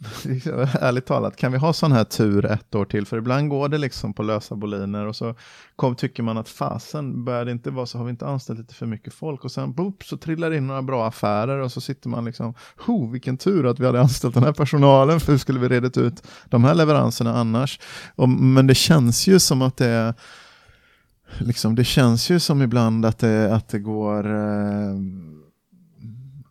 ärligt 0.80 1.06
talat, 1.06 1.36
kan 1.36 1.52
vi 1.52 1.58
ha 1.58 1.72
sån 1.72 1.92
här 1.92 2.04
tur 2.04 2.44
ett 2.44 2.74
år 2.74 2.84
till? 2.84 3.06
För 3.06 3.18
ibland 3.18 3.48
går 3.48 3.68
det 3.68 3.78
liksom 3.78 4.14
på 4.14 4.22
lösa 4.22 4.54
boliner 4.56 5.06
och 5.06 5.16
så 5.16 5.34
kom, 5.76 5.94
tycker 5.96 6.22
man 6.22 6.38
att 6.38 6.48
fasen, 6.48 7.24
börjar 7.24 7.44
det 7.44 7.50
inte 7.50 7.70
vara 7.70 7.86
så 7.86 7.98
har 7.98 8.04
vi 8.04 8.10
inte 8.10 8.26
anställt 8.26 8.58
lite 8.58 8.74
för 8.74 8.86
mycket 8.86 9.14
folk 9.14 9.44
och 9.44 9.52
sen 9.52 9.72
boop, 9.72 10.04
så 10.04 10.16
trillar 10.16 10.50
det 10.50 10.56
in 10.56 10.66
några 10.66 10.82
bra 10.82 11.06
affärer 11.06 11.58
och 11.58 11.72
så 11.72 11.80
sitter 11.80 12.08
man 12.08 12.24
liksom, 12.24 12.54
ho, 12.86 13.10
vilken 13.10 13.36
tur 13.36 13.66
att 13.66 13.80
vi 13.80 13.86
hade 13.86 14.00
anställt 14.00 14.34
den 14.34 14.44
här 14.44 14.52
personalen, 14.52 15.20
för 15.20 15.32
hur 15.32 15.38
skulle 15.38 15.60
vi 15.60 15.68
redet 15.68 15.96
ut 15.96 16.22
de 16.48 16.64
här 16.64 16.74
leveranserna 16.74 17.34
annars? 17.34 17.80
Och, 18.14 18.28
men 18.28 18.66
det 18.66 18.74
känns 18.74 19.26
ju 19.26 19.38
som 19.38 19.62
att 19.62 19.76
det 19.76 19.86
är 19.86 20.14
Liksom, 21.38 21.74
det 21.74 21.84
känns 21.84 22.30
ju 22.30 22.40
som 22.40 22.62
ibland 22.62 23.06
att 23.06 23.18
det, 23.18 23.54
att 23.54 23.68
det 23.68 23.78
går 23.78 24.26
eh, 24.26 24.94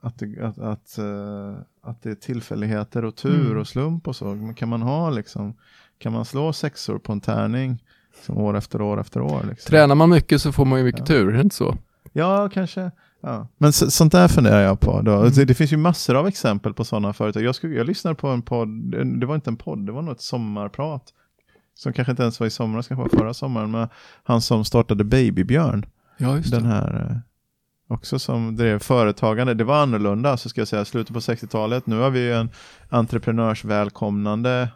att, 0.01 0.20
det, 0.20 0.41
att, 0.41 0.60
att, 0.60 0.96
uh, 1.00 1.58
att 1.82 2.01
det 2.01 2.12
är 2.12 2.15
tillfälligheter 2.15 3.06
och 3.06 3.15
tur 3.15 3.46
mm. 3.46 3.58
och 3.58 3.68
slump 3.68 4.08
och 4.08 4.15
så. 4.15 4.25
Men 4.25 4.53
kan 4.53 4.70
man 4.70 4.82
ha 4.82 5.10
liksom, 5.10 5.53
kan 5.98 6.14
man 6.14 6.25
slå 6.25 6.53
sexor 6.53 7.00
på 7.00 7.12
en 7.12 7.22
tärning 7.22 7.83
liksom, 8.16 8.38
år 8.38 8.57
efter 8.57 8.81
år 8.81 9.00
efter 9.00 9.22
år? 9.22 9.46
Liksom? 9.50 9.70
Tränar 9.70 9.96
man 9.96 10.09
mycket 10.09 10.42
så 10.42 10.51
får 10.51 10.66
man 10.66 10.79
ju 10.79 10.85
mycket 10.85 11.00
ja. 11.00 11.05
tur, 11.05 11.29
är 11.29 11.33
det 11.33 11.42
inte 11.42 11.55
så? 11.55 11.77
Ja, 12.14 12.50
kanske. 12.53 12.92
Ja. 13.22 13.48
Men 13.57 13.74
så, 13.74 13.92
sånt 13.92 14.12
där 14.12 14.27
funderar 14.27 14.62
jag 14.62 14.79
på. 14.79 15.01
Då. 15.01 15.14
Mm. 15.14 15.31
Det 15.46 15.53
finns 15.53 15.74
ju 15.74 15.77
massor 15.77 16.16
av 16.16 16.27
exempel 16.27 16.74
på 16.74 16.83
sådana 16.83 17.14
företag. 17.14 17.44
Jag, 17.44 17.55
skulle, 17.55 17.75
jag 17.75 17.88
lyssnade 17.88 18.16
på 18.16 18.27
en 18.27 18.42
podd, 18.42 18.70
det 19.20 19.25
var 19.25 19.35
inte 19.35 19.50
en 19.50 19.57
podd, 19.57 19.85
det 19.85 19.92
var 19.92 20.01
nog 20.01 20.12
ett 20.12 20.22
sommarprat. 20.22 21.03
Som 21.75 21.94
kanske 21.94 22.12
inte 22.12 22.24
ens 22.24 22.40
var 22.40 22.48
i 22.48 22.50
somras, 22.50 22.88
kanske 22.88 23.03
var 23.03 23.20
förra 23.20 23.33
sommaren. 23.33 23.72
Men 23.72 23.88
han 24.24 24.42
som 24.42 24.66
startade 24.66 25.03
Babybjörn. 25.03 25.85
Ja, 26.18 26.38
just 26.38 26.51
den 26.51 26.66
här 26.66 27.09
eh, 27.09 27.18
också 27.89 28.19
som 28.19 28.55
drev 28.55 28.79
företagande. 28.79 29.53
Det 29.53 29.63
var 29.63 29.81
annorlunda, 29.81 30.37
så 30.37 30.49
ska 30.49 30.61
jag 30.61 30.67
säga, 30.67 30.85
slutet 30.85 31.13
på 31.13 31.19
60-talet. 31.19 31.87
Nu 31.87 31.99
har 31.99 32.09
vi 32.09 32.31
en 32.31 32.49
entreprenörsvälkomnande 32.89 34.69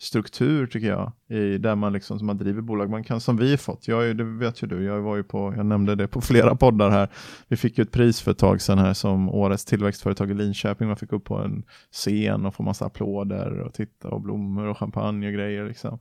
struktur 0.00 0.66
tycker 0.66 0.88
jag, 0.88 1.12
i, 1.28 1.58
där 1.58 1.74
man 1.74 1.92
liksom 1.92 2.18
som 2.18 2.26
man 2.26 2.38
driver 2.38 2.62
bolag, 2.62 2.90
man 2.90 3.04
kan 3.04 3.20
som 3.20 3.36
vi 3.36 3.56
fått, 3.56 3.88
jag, 3.88 4.16
det 4.16 4.24
vet 4.24 4.62
ju 4.62 4.66
du, 4.66 4.84
jag 4.84 5.00
var 5.00 5.16
ju 5.16 5.22
på, 5.22 5.54
jag 5.56 5.66
nämnde 5.66 5.94
det 5.94 6.08
på 6.08 6.20
flera 6.30 6.56
poddar 6.56 6.90
här, 6.90 7.08
vi 7.48 7.56
fick 7.56 7.78
ju 7.78 7.82
ett 7.82 7.92
pris 7.92 8.20
för 8.20 8.30
ett 8.30 8.38
tag 8.38 8.60
sedan 8.60 8.78
här 8.78 8.94
som 8.94 9.28
årets 9.28 9.64
tillväxtföretag 9.64 10.30
i 10.30 10.34
Linköping, 10.34 10.88
man 10.88 10.96
fick 10.96 11.12
upp 11.12 11.24
på 11.24 11.36
en 11.36 11.62
scen 11.92 12.46
och 12.46 12.54
få 12.54 12.62
massa 12.62 12.84
applåder 12.84 13.60
och 13.60 13.74
titta 13.74 14.08
och 14.08 14.20
blommor 14.20 14.66
och 14.66 14.78
champagne 14.78 15.26
och 15.26 15.34
grejer 15.34 15.64
liksom. 15.64 15.98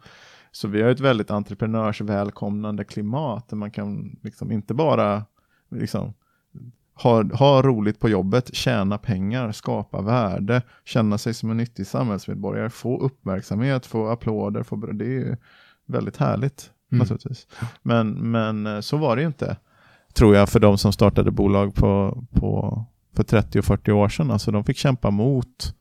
Så 0.52 0.67
vi 0.67 0.82
har 0.82 0.89
ett 0.89 0.99
väldigt 0.99 1.32
entreprenörsvälkomnande 1.32 2.84
klimat 2.84 3.49
där 3.49 3.58
man 3.58 3.71
kan 3.71 4.19
liksom 4.23 4.52
inte 4.52 4.73
bara 4.73 5.25
liksom 5.71 6.13
ha, 7.04 7.24
ha 7.36 7.62
roligt 7.62 8.00
på 8.00 8.10
jobbet, 8.10 8.56
tjäna 8.56 8.98
pengar, 8.98 9.52
skapa 9.52 10.02
värde, 10.02 10.62
känna 10.86 11.18
sig 11.18 11.34
som 11.34 11.52
en 11.52 11.58
nyttig 11.58 11.88
samhällsmedborgare, 11.88 12.70
få 12.70 13.00
uppmärksamhet, 13.00 13.86
få 13.86 14.08
applåder, 14.08 14.64
få, 14.64 14.76
det 14.76 15.18
är 15.18 15.38
väldigt 15.86 16.18
härligt 16.18 16.72
mm. 16.92 17.00
naturligtvis. 17.00 17.48
Men, 17.82 18.32
men 18.32 18.68
eh, 18.68 18.80
så 18.80 18.98
var 18.98 19.16
det 19.16 19.22
ju 19.22 19.28
inte, 19.28 19.58
tror 20.14 20.36
jag, 20.36 20.50
för 20.50 20.60
de 20.60 20.78
som 20.78 20.94
startade 20.94 21.32
bolag 21.32 21.76
på, 21.76 22.24
på, 22.32 22.84
för 23.16 23.24
30 23.24 23.60
och 23.60 23.66
40 23.66 23.92
år 23.92 24.10
sedan. 24.10 24.32
Alltså 24.32 24.52
de 24.52 24.64
fick 24.64 24.78
kämpa 24.78 25.12
mot 25.12 25.76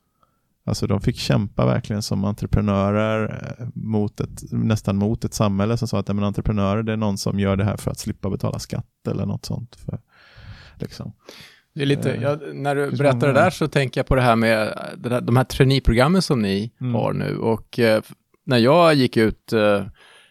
Alltså 0.64 0.86
de 0.86 1.00
fick 1.00 1.16
kämpa 1.16 1.66
verkligen 1.66 2.02
som 2.02 2.24
entreprenörer 2.24 3.44
eh, 3.58 3.66
mot 3.74 4.20
ett, 4.20 4.42
nästan 4.52 4.96
mot 4.96 5.24
ett 5.24 5.34
samhälle 5.34 5.76
som 5.76 5.88
sa 5.88 5.98
att 5.98 6.08
men 6.08 6.24
entreprenörer 6.24 6.82
det 6.82 6.92
är 6.92 6.96
någon 6.96 7.18
som 7.18 7.40
gör 7.40 7.56
det 7.56 7.64
här 7.64 7.76
för 7.76 7.90
att 7.90 7.98
slippa 7.98 8.30
betala 8.30 8.58
skatt 8.58 9.08
eller 9.08 9.26
något 9.26 9.44
sånt. 9.44 9.76
För, 9.76 9.98
Liksom. 10.80 11.12
Det 11.74 11.82
är 11.82 11.86
lite, 11.86 12.12
eh, 12.12 12.22
jag, 12.22 12.54
när 12.54 12.74
du 12.74 12.90
berättar 12.90 13.26
det 13.26 13.32
där 13.32 13.50
så 13.50 13.68
tänker 13.68 13.98
jag 14.00 14.06
på 14.06 14.14
det 14.14 14.22
här 14.22 14.36
med 14.36 14.78
det 14.96 15.08
där, 15.08 15.20
de 15.20 15.36
här 15.36 15.44
traineeprogrammen 15.44 16.22
som 16.22 16.42
ni 16.42 16.72
mm. 16.80 16.94
har 16.94 17.12
nu. 17.12 17.36
Och 17.36 17.78
eh, 17.78 18.02
när 18.44 18.58
jag 18.58 18.94
gick 18.94 19.16
ut 19.16 19.52
eh, 19.52 19.82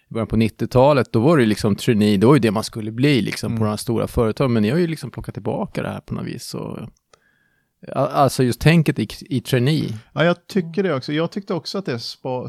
i 0.09 0.13
början 0.13 0.27
på 0.27 0.35
90-talet, 0.35 1.11
då 1.11 1.19
var 1.19 1.37
det 1.37 1.45
liksom 1.45 1.75
trainee, 1.75 2.17
det 2.17 2.27
var 2.27 2.33
ju 2.33 2.39
det 2.39 2.51
man 2.51 2.63
skulle 2.63 2.91
bli 2.91 3.21
liksom 3.21 3.51
mm. 3.51 3.59
på 3.59 3.65
de 3.65 3.69
här 3.69 3.77
stora 3.77 4.07
företagen. 4.07 4.53
Men 4.53 4.63
ni 4.63 4.69
har 4.69 4.77
ju 4.77 4.87
liksom 4.87 5.11
plockat 5.11 5.33
tillbaka 5.33 5.83
det 5.83 5.89
här 5.89 5.99
på 5.99 6.13
något 6.13 6.25
vis. 6.25 6.53
Och, 6.53 6.79
Alltså 7.95 8.43
just 8.43 8.61
tänket 8.61 8.99
i, 8.99 9.07
i 9.21 9.41
trainee. 9.41 9.97
Ja, 10.13 10.23
jag 10.23 10.47
tycker 10.47 10.83
det 10.83 10.93
också. 10.93 11.13
Jag 11.13 11.31
tyckte 11.31 11.53
också 11.53 11.77
att 11.77 11.85
det 11.85 11.99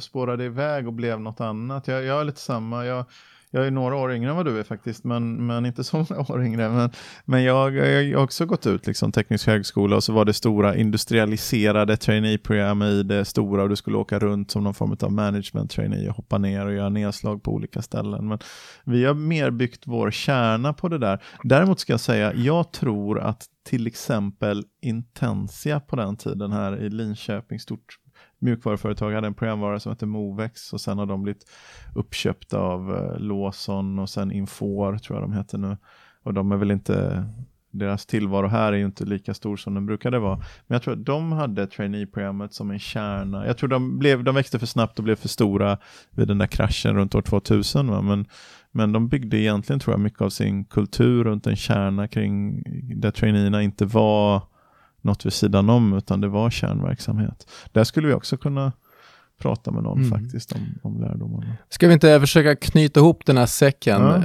spårade 0.00 0.44
iväg 0.44 0.86
och 0.86 0.92
blev 0.92 1.20
något 1.20 1.40
annat. 1.40 1.88
Jag, 1.88 2.04
jag 2.04 2.20
är 2.20 2.24
lite 2.24 2.40
samma. 2.40 2.86
Jag, 2.86 3.04
jag 3.50 3.66
är 3.66 3.70
några 3.70 3.96
år 3.96 4.12
yngre 4.12 4.30
än 4.30 4.36
vad 4.36 4.46
du 4.46 4.58
är 4.58 4.62
faktiskt, 4.62 5.04
men, 5.04 5.46
men 5.46 5.66
inte 5.66 5.84
så 5.84 5.96
många 5.96 6.20
år 6.28 6.44
yngre. 6.44 6.68
Men, 6.68 6.90
men 7.24 7.42
jag, 7.42 7.74
jag 7.74 8.18
har 8.18 8.24
också 8.24 8.46
gått 8.46 8.66
ut 8.66 8.86
liksom, 8.86 9.12
teknisk 9.12 9.46
högskola 9.46 9.96
och 9.96 10.04
så 10.04 10.12
var 10.12 10.24
det 10.24 10.32
stora 10.32 10.76
industrialiserade 10.76 11.96
traineeprogram 11.96 12.82
i 12.82 13.02
det 13.02 13.24
stora 13.24 13.62
och 13.62 13.68
du 13.68 13.76
skulle 13.76 13.96
åka 13.96 14.18
runt 14.18 14.50
som 14.50 14.64
någon 14.64 14.74
form 14.74 14.96
av 15.02 15.12
management 15.12 15.70
trainee 15.70 16.08
och 16.08 16.16
hoppa 16.16 16.38
ner 16.38 16.66
och 16.66 16.72
göra 16.72 16.88
nedslag 16.88 17.42
på 17.42 17.52
olika 17.52 17.82
ställen. 17.82 18.28
Men 18.28 18.38
vi 18.84 19.04
har 19.04 19.14
mer 19.14 19.50
byggt 19.50 19.82
vår 19.86 20.10
kärna 20.10 20.72
på 20.72 20.88
det 20.88 20.98
där. 20.98 21.22
Däremot 21.42 21.80
ska 21.80 21.92
jag 21.92 22.00
säga, 22.00 22.34
jag 22.34 22.72
tror 22.72 23.20
att 23.20 23.46
till 23.68 23.86
exempel 23.86 24.64
Intensia 24.82 25.80
på 25.80 25.96
den 25.96 26.16
tiden 26.16 26.52
här 26.52 26.82
i 26.82 26.90
Linköping, 26.90 27.60
stort 27.60 27.98
mjukvaruföretag 28.38 29.12
hade 29.12 29.26
en 29.26 29.34
programvara 29.34 29.80
som 29.80 29.92
hette 29.92 30.06
Movex 30.06 30.72
och 30.72 30.80
sen 30.80 30.98
har 30.98 31.06
de 31.06 31.22
blivit 31.22 31.44
uppköpta 31.94 32.58
av 32.58 32.96
eh, 32.96 33.18
Lawson 33.18 33.98
och 33.98 34.08
sen 34.08 34.32
Infor 34.32 34.98
tror 34.98 35.18
jag 35.18 35.28
de 35.28 35.36
heter 35.36 35.58
nu. 35.58 35.76
Och 36.22 36.34
de 36.34 36.52
är 36.52 36.56
väl 36.56 36.70
inte, 36.70 37.24
deras 37.70 38.06
tillvaro 38.06 38.46
här 38.46 38.72
är 38.72 38.76
ju 38.76 38.84
inte 38.84 39.04
lika 39.04 39.34
stor 39.34 39.56
som 39.56 39.74
den 39.74 39.86
brukade 39.86 40.18
vara. 40.18 40.36
Men 40.36 40.74
jag 40.74 40.82
tror 40.82 40.94
att 40.94 41.04
de 41.04 41.32
hade 41.32 41.66
trainee-programmet 41.66 42.54
som 42.54 42.70
en 42.70 42.78
kärna. 42.78 43.46
Jag 43.46 43.58
tror 43.58 43.68
de, 43.68 43.98
blev, 43.98 44.24
de 44.24 44.34
växte 44.34 44.58
för 44.58 44.66
snabbt 44.66 44.98
och 44.98 45.04
blev 45.04 45.16
för 45.16 45.28
stora 45.28 45.78
vid 46.10 46.28
den 46.28 46.38
där 46.38 46.46
kraschen 46.46 46.96
runt 46.96 47.14
år 47.14 47.22
2000. 47.22 47.90
Va? 47.90 48.02
Men, 48.02 48.26
men 48.70 48.92
de 48.92 49.08
byggde 49.08 49.38
egentligen 49.38 49.80
tror 49.80 49.92
jag 49.94 50.00
mycket 50.00 50.20
av 50.20 50.30
sin 50.30 50.64
kultur 50.64 51.24
runt 51.24 51.46
en 51.46 51.56
kärna 51.56 52.08
kring 52.08 52.62
där 53.00 53.10
traineerna 53.10 53.62
inte 53.62 53.84
var 53.84 54.42
något 55.00 55.26
vid 55.26 55.32
sidan 55.32 55.70
om 55.70 55.92
utan 55.92 56.20
det 56.20 56.28
var 56.28 56.50
kärnverksamhet. 56.50 57.50
Där 57.72 57.84
skulle 57.84 58.08
vi 58.08 58.14
också 58.14 58.36
kunna 58.36 58.72
prata 59.38 59.70
med 59.70 59.82
någon 59.82 60.04
mm. 60.04 60.10
faktiskt 60.10 60.52
om, 60.52 60.78
om 60.82 61.00
lärdomarna. 61.00 61.56
Ska 61.68 61.86
vi 61.86 61.92
inte 61.92 62.20
försöka 62.20 62.56
knyta 62.56 63.00
ihop 63.00 63.26
den 63.26 63.36
här 63.36 63.46
säcken? 63.46 64.02
Ja. 64.02 64.22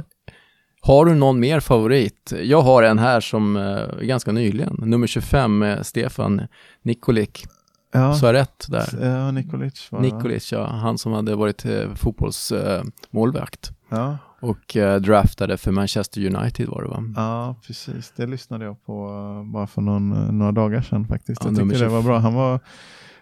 Har 0.80 1.04
du 1.04 1.14
någon 1.14 1.40
mer 1.40 1.60
favorit? 1.60 2.32
Jag 2.42 2.62
har 2.62 2.82
en 2.82 2.98
här 2.98 3.20
som 3.20 3.56
eh, 3.56 4.00
ganska 4.00 4.32
nyligen, 4.32 4.76
nummer 4.78 5.06
25 5.06 5.58
med 5.58 5.86
Stefan 5.86 6.42
Nikolik. 6.82 7.46
Ja. 7.94 8.14
Så 8.14 8.26
jag 8.26 8.32
rätt 8.32 8.66
där? 8.68 8.98
Ja, 9.02 9.30
Nikolic 9.30 9.92
var 9.92 10.00
Nikolic, 10.00 10.52
ja. 10.52 10.66
Han 10.66 10.98
som 10.98 11.12
hade 11.12 11.34
varit 11.34 11.64
eh, 11.64 11.94
fotbollsmålvakt. 11.94 13.72
Ja. 13.88 14.18
Och 14.44 14.76
eh, 14.76 15.00
draftade 15.00 15.56
för 15.56 15.72
Manchester 15.72 16.36
United 16.36 16.68
var 16.68 16.82
det 16.82 16.88
va? 16.88 17.04
Ja, 17.16 17.56
precis. 17.66 18.12
Det 18.16 18.26
lyssnade 18.26 18.64
jag 18.64 18.84
på 18.86 19.08
uh, 19.08 19.52
bara 19.52 19.66
för 19.66 19.82
någon, 19.82 20.38
några 20.38 20.52
dagar 20.52 20.82
sedan 20.82 21.06
faktiskt. 21.06 21.44
Jag 21.44 21.56
tyckte 21.56 21.78
det 21.78 21.88
var 21.88 22.02
bra. 22.02 22.18
Han 22.18 22.34
var 22.34 22.60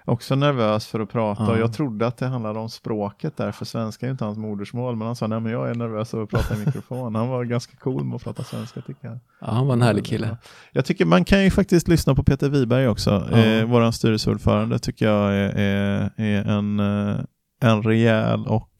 också 0.04 0.34
nervös 0.34 0.86
för 0.86 1.00
att 1.00 1.10
prata 1.10 1.42
ja. 1.42 1.50
och 1.50 1.58
jag 1.58 1.72
trodde 1.72 2.06
att 2.06 2.16
det 2.16 2.26
handlade 2.26 2.58
om 2.58 2.68
språket 2.68 3.36
där, 3.36 3.52
för 3.52 3.64
svenska 3.64 4.06
är 4.06 4.10
inte 4.10 4.24
hans 4.24 4.38
modersmål, 4.38 4.96
men 4.96 5.06
han 5.06 5.16
sa 5.16 5.26
nej 5.26 5.40
men 5.40 5.52
jag 5.52 5.70
är 5.70 5.74
nervös 5.74 6.14
över 6.14 6.24
att 6.24 6.30
prata 6.30 6.54
i 6.54 6.58
mikrofon. 6.58 7.14
Han 7.14 7.28
var 7.28 7.44
ganska 7.44 7.76
cool 7.76 8.04
med 8.04 8.16
att 8.16 8.24
prata 8.24 8.44
svenska 8.44 8.80
tycker 8.80 9.08
jag. 9.08 9.18
Ja, 9.40 9.46
han 9.50 9.66
var 9.66 9.74
en 9.74 9.82
härlig 9.82 10.06
kille. 10.06 10.36
Jag 10.72 10.84
tycker 10.84 11.04
man 11.04 11.24
kan 11.24 11.44
ju 11.44 11.50
faktiskt 11.50 11.88
lyssna 11.88 12.14
på 12.14 12.24
Peter 12.24 12.48
Wiberg 12.48 12.88
också, 12.88 13.28
ja. 13.30 13.38
eh, 13.38 13.64
våran 13.64 13.92
styrelseordförande 13.92 14.78
tycker 14.78 15.06
jag 15.06 15.34
är, 15.34 15.58
är, 15.58 16.10
är 16.16 16.44
en, 16.44 16.80
eh, 16.80 17.20
en 17.60 17.82
rejäl 17.82 18.46
och 18.46 18.71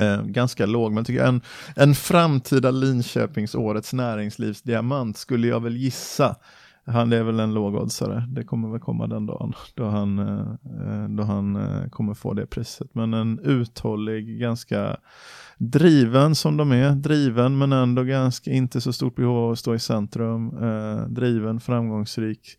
Eh, 0.00 0.22
ganska 0.22 0.66
låg, 0.66 0.92
men 0.92 1.04
tycker 1.04 1.24
en, 1.24 1.40
en 1.76 1.94
framtida 1.94 2.70
Linköpingsårets 2.70 3.92
näringslivsdiamant 3.92 5.16
skulle 5.16 5.46
jag 5.46 5.62
väl 5.62 5.76
gissa 5.76 6.36
han 6.90 7.12
är 7.12 7.22
väl 7.22 7.40
en 7.40 7.54
lågoddsare. 7.54 8.26
Det 8.28 8.44
kommer 8.44 8.68
väl 8.68 8.80
komma 8.80 9.06
den 9.06 9.26
dagen 9.26 9.52
då 9.74 9.84
han, 9.84 10.18
eh, 10.18 11.08
då 11.08 11.22
han 11.22 11.56
eh, 11.56 11.88
kommer 11.88 12.14
få 12.14 12.34
det 12.34 12.46
priset. 12.46 12.94
Men 12.94 13.14
en 13.14 13.38
uthållig, 13.38 14.40
ganska 14.40 14.96
driven 15.58 16.34
som 16.34 16.56
de 16.56 16.72
är. 16.72 16.90
Driven 16.90 17.58
men 17.58 17.72
ändå 17.72 18.02
ganska, 18.02 18.50
inte 18.50 18.80
så 18.80 18.92
stort 18.92 19.16
behov 19.16 19.36
av 19.36 19.52
att 19.52 19.58
stå 19.58 19.74
i 19.74 19.78
centrum. 19.78 20.58
Eh, 20.62 21.08
driven, 21.08 21.60
framgångsrik 21.60 22.58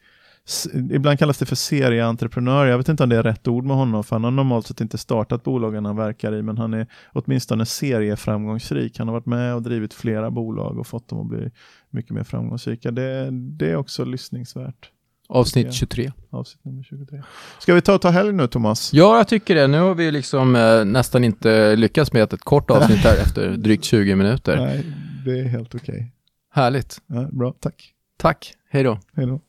ibland 0.91 1.19
kallas 1.19 1.37
det 1.37 1.45
för 1.45 1.55
serieentreprenör. 1.55 2.65
Jag 2.65 2.77
vet 2.77 2.89
inte 2.89 3.03
om 3.03 3.09
det 3.09 3.17
är 3.17 3.23
rätt 3.23 3.47
ord 3.47 3.65
med 3.65 3.77
honom, 3.77 4.03
för 4.03 4.15
han 4.15 4.23
har 4.23 4.31
normalt 4.31 4.67
sett 4.67 4.81
inte 4.81 4.97
startat 4.97 5.43
bolagen 5.43 5.85
han 5.85 5.95
verkar 5.95 6.35
i, 6.35 6.41
men 6.41 6.57
han 6.57 6.73
är 6.73 6.87
åtminstone 7.13 7.65
serieframgångsrik. 7.65 8.99
Han 8.99 9.07
har 9.07 9.13
varit 9.13 9.25
med 9.25 9.55
och 9.55 9.61
drivit 9.61 9.93
flera 9.93 10.31
bolag 10.31 10.77
och 10.77 10.87
fått 10.87 11.07
dem 11.07 11.19
att 11.19 11.27
bli 11.27 11.51
mycket 11.89 12.11
mer 12.11 12.23
framgångsrika. 12.23 12.91
Det, 12.91 13.29
det 13.31 13.71
är 13.71 13.75
också 13.75 14.05
lyssningsvärt. 14.05 14.91
Avsnitt 15.31 15.73
23. 15.73 16.11
Avsnitt 16.29 16.65
nummer 16.65 16.83
23. 16.83 17.23
Ska 17.59 17.73
vi 17.73 17.81
ta 17.81 17.95
och 17.95 18.01
ta 18.01 18.09
helg 18.09 18.33
nu 18.33 18.47
Thomas? 18.47 18.93
Ja, 18.93 19.17
jag 19.17 19.27
tycker 19.27 19.55
det. 19.55 19.67
Nu 19.67 19.79
har 19.79 19.95
vi 19.95 20.11
liksom 20.11 20.55
eh, 20.55 20.85
nästan 20.85 21.23
inte 21.23 21.75
lyckats 21.75 22.13
med 22.13 22.33
ett 22.33 22.39
kort 22.39 22.71
avsnitt 22.71 22.97
här 22.97 23.17
efter 23.21 23.49
drygt 23.57 23.83
20 23.83 24.15
minuter. 24.15 24.57
Nej, 24.57 24.85
det 25.25 25.39
är 25.39 25.43
helt 25.43 25.75
okej. 25.75 25.95
Okay. 25.95 26.05
Härligt. 26.51 27.01
Ja, 27.07 27.29
bra, 27.31 27.53
tack. 27.59 27.93
Tack, 28.17 28.53
hej 28.69 28.83
då. 28.83 28.99
Hej 29.15 29.25
då. 29.25 29.41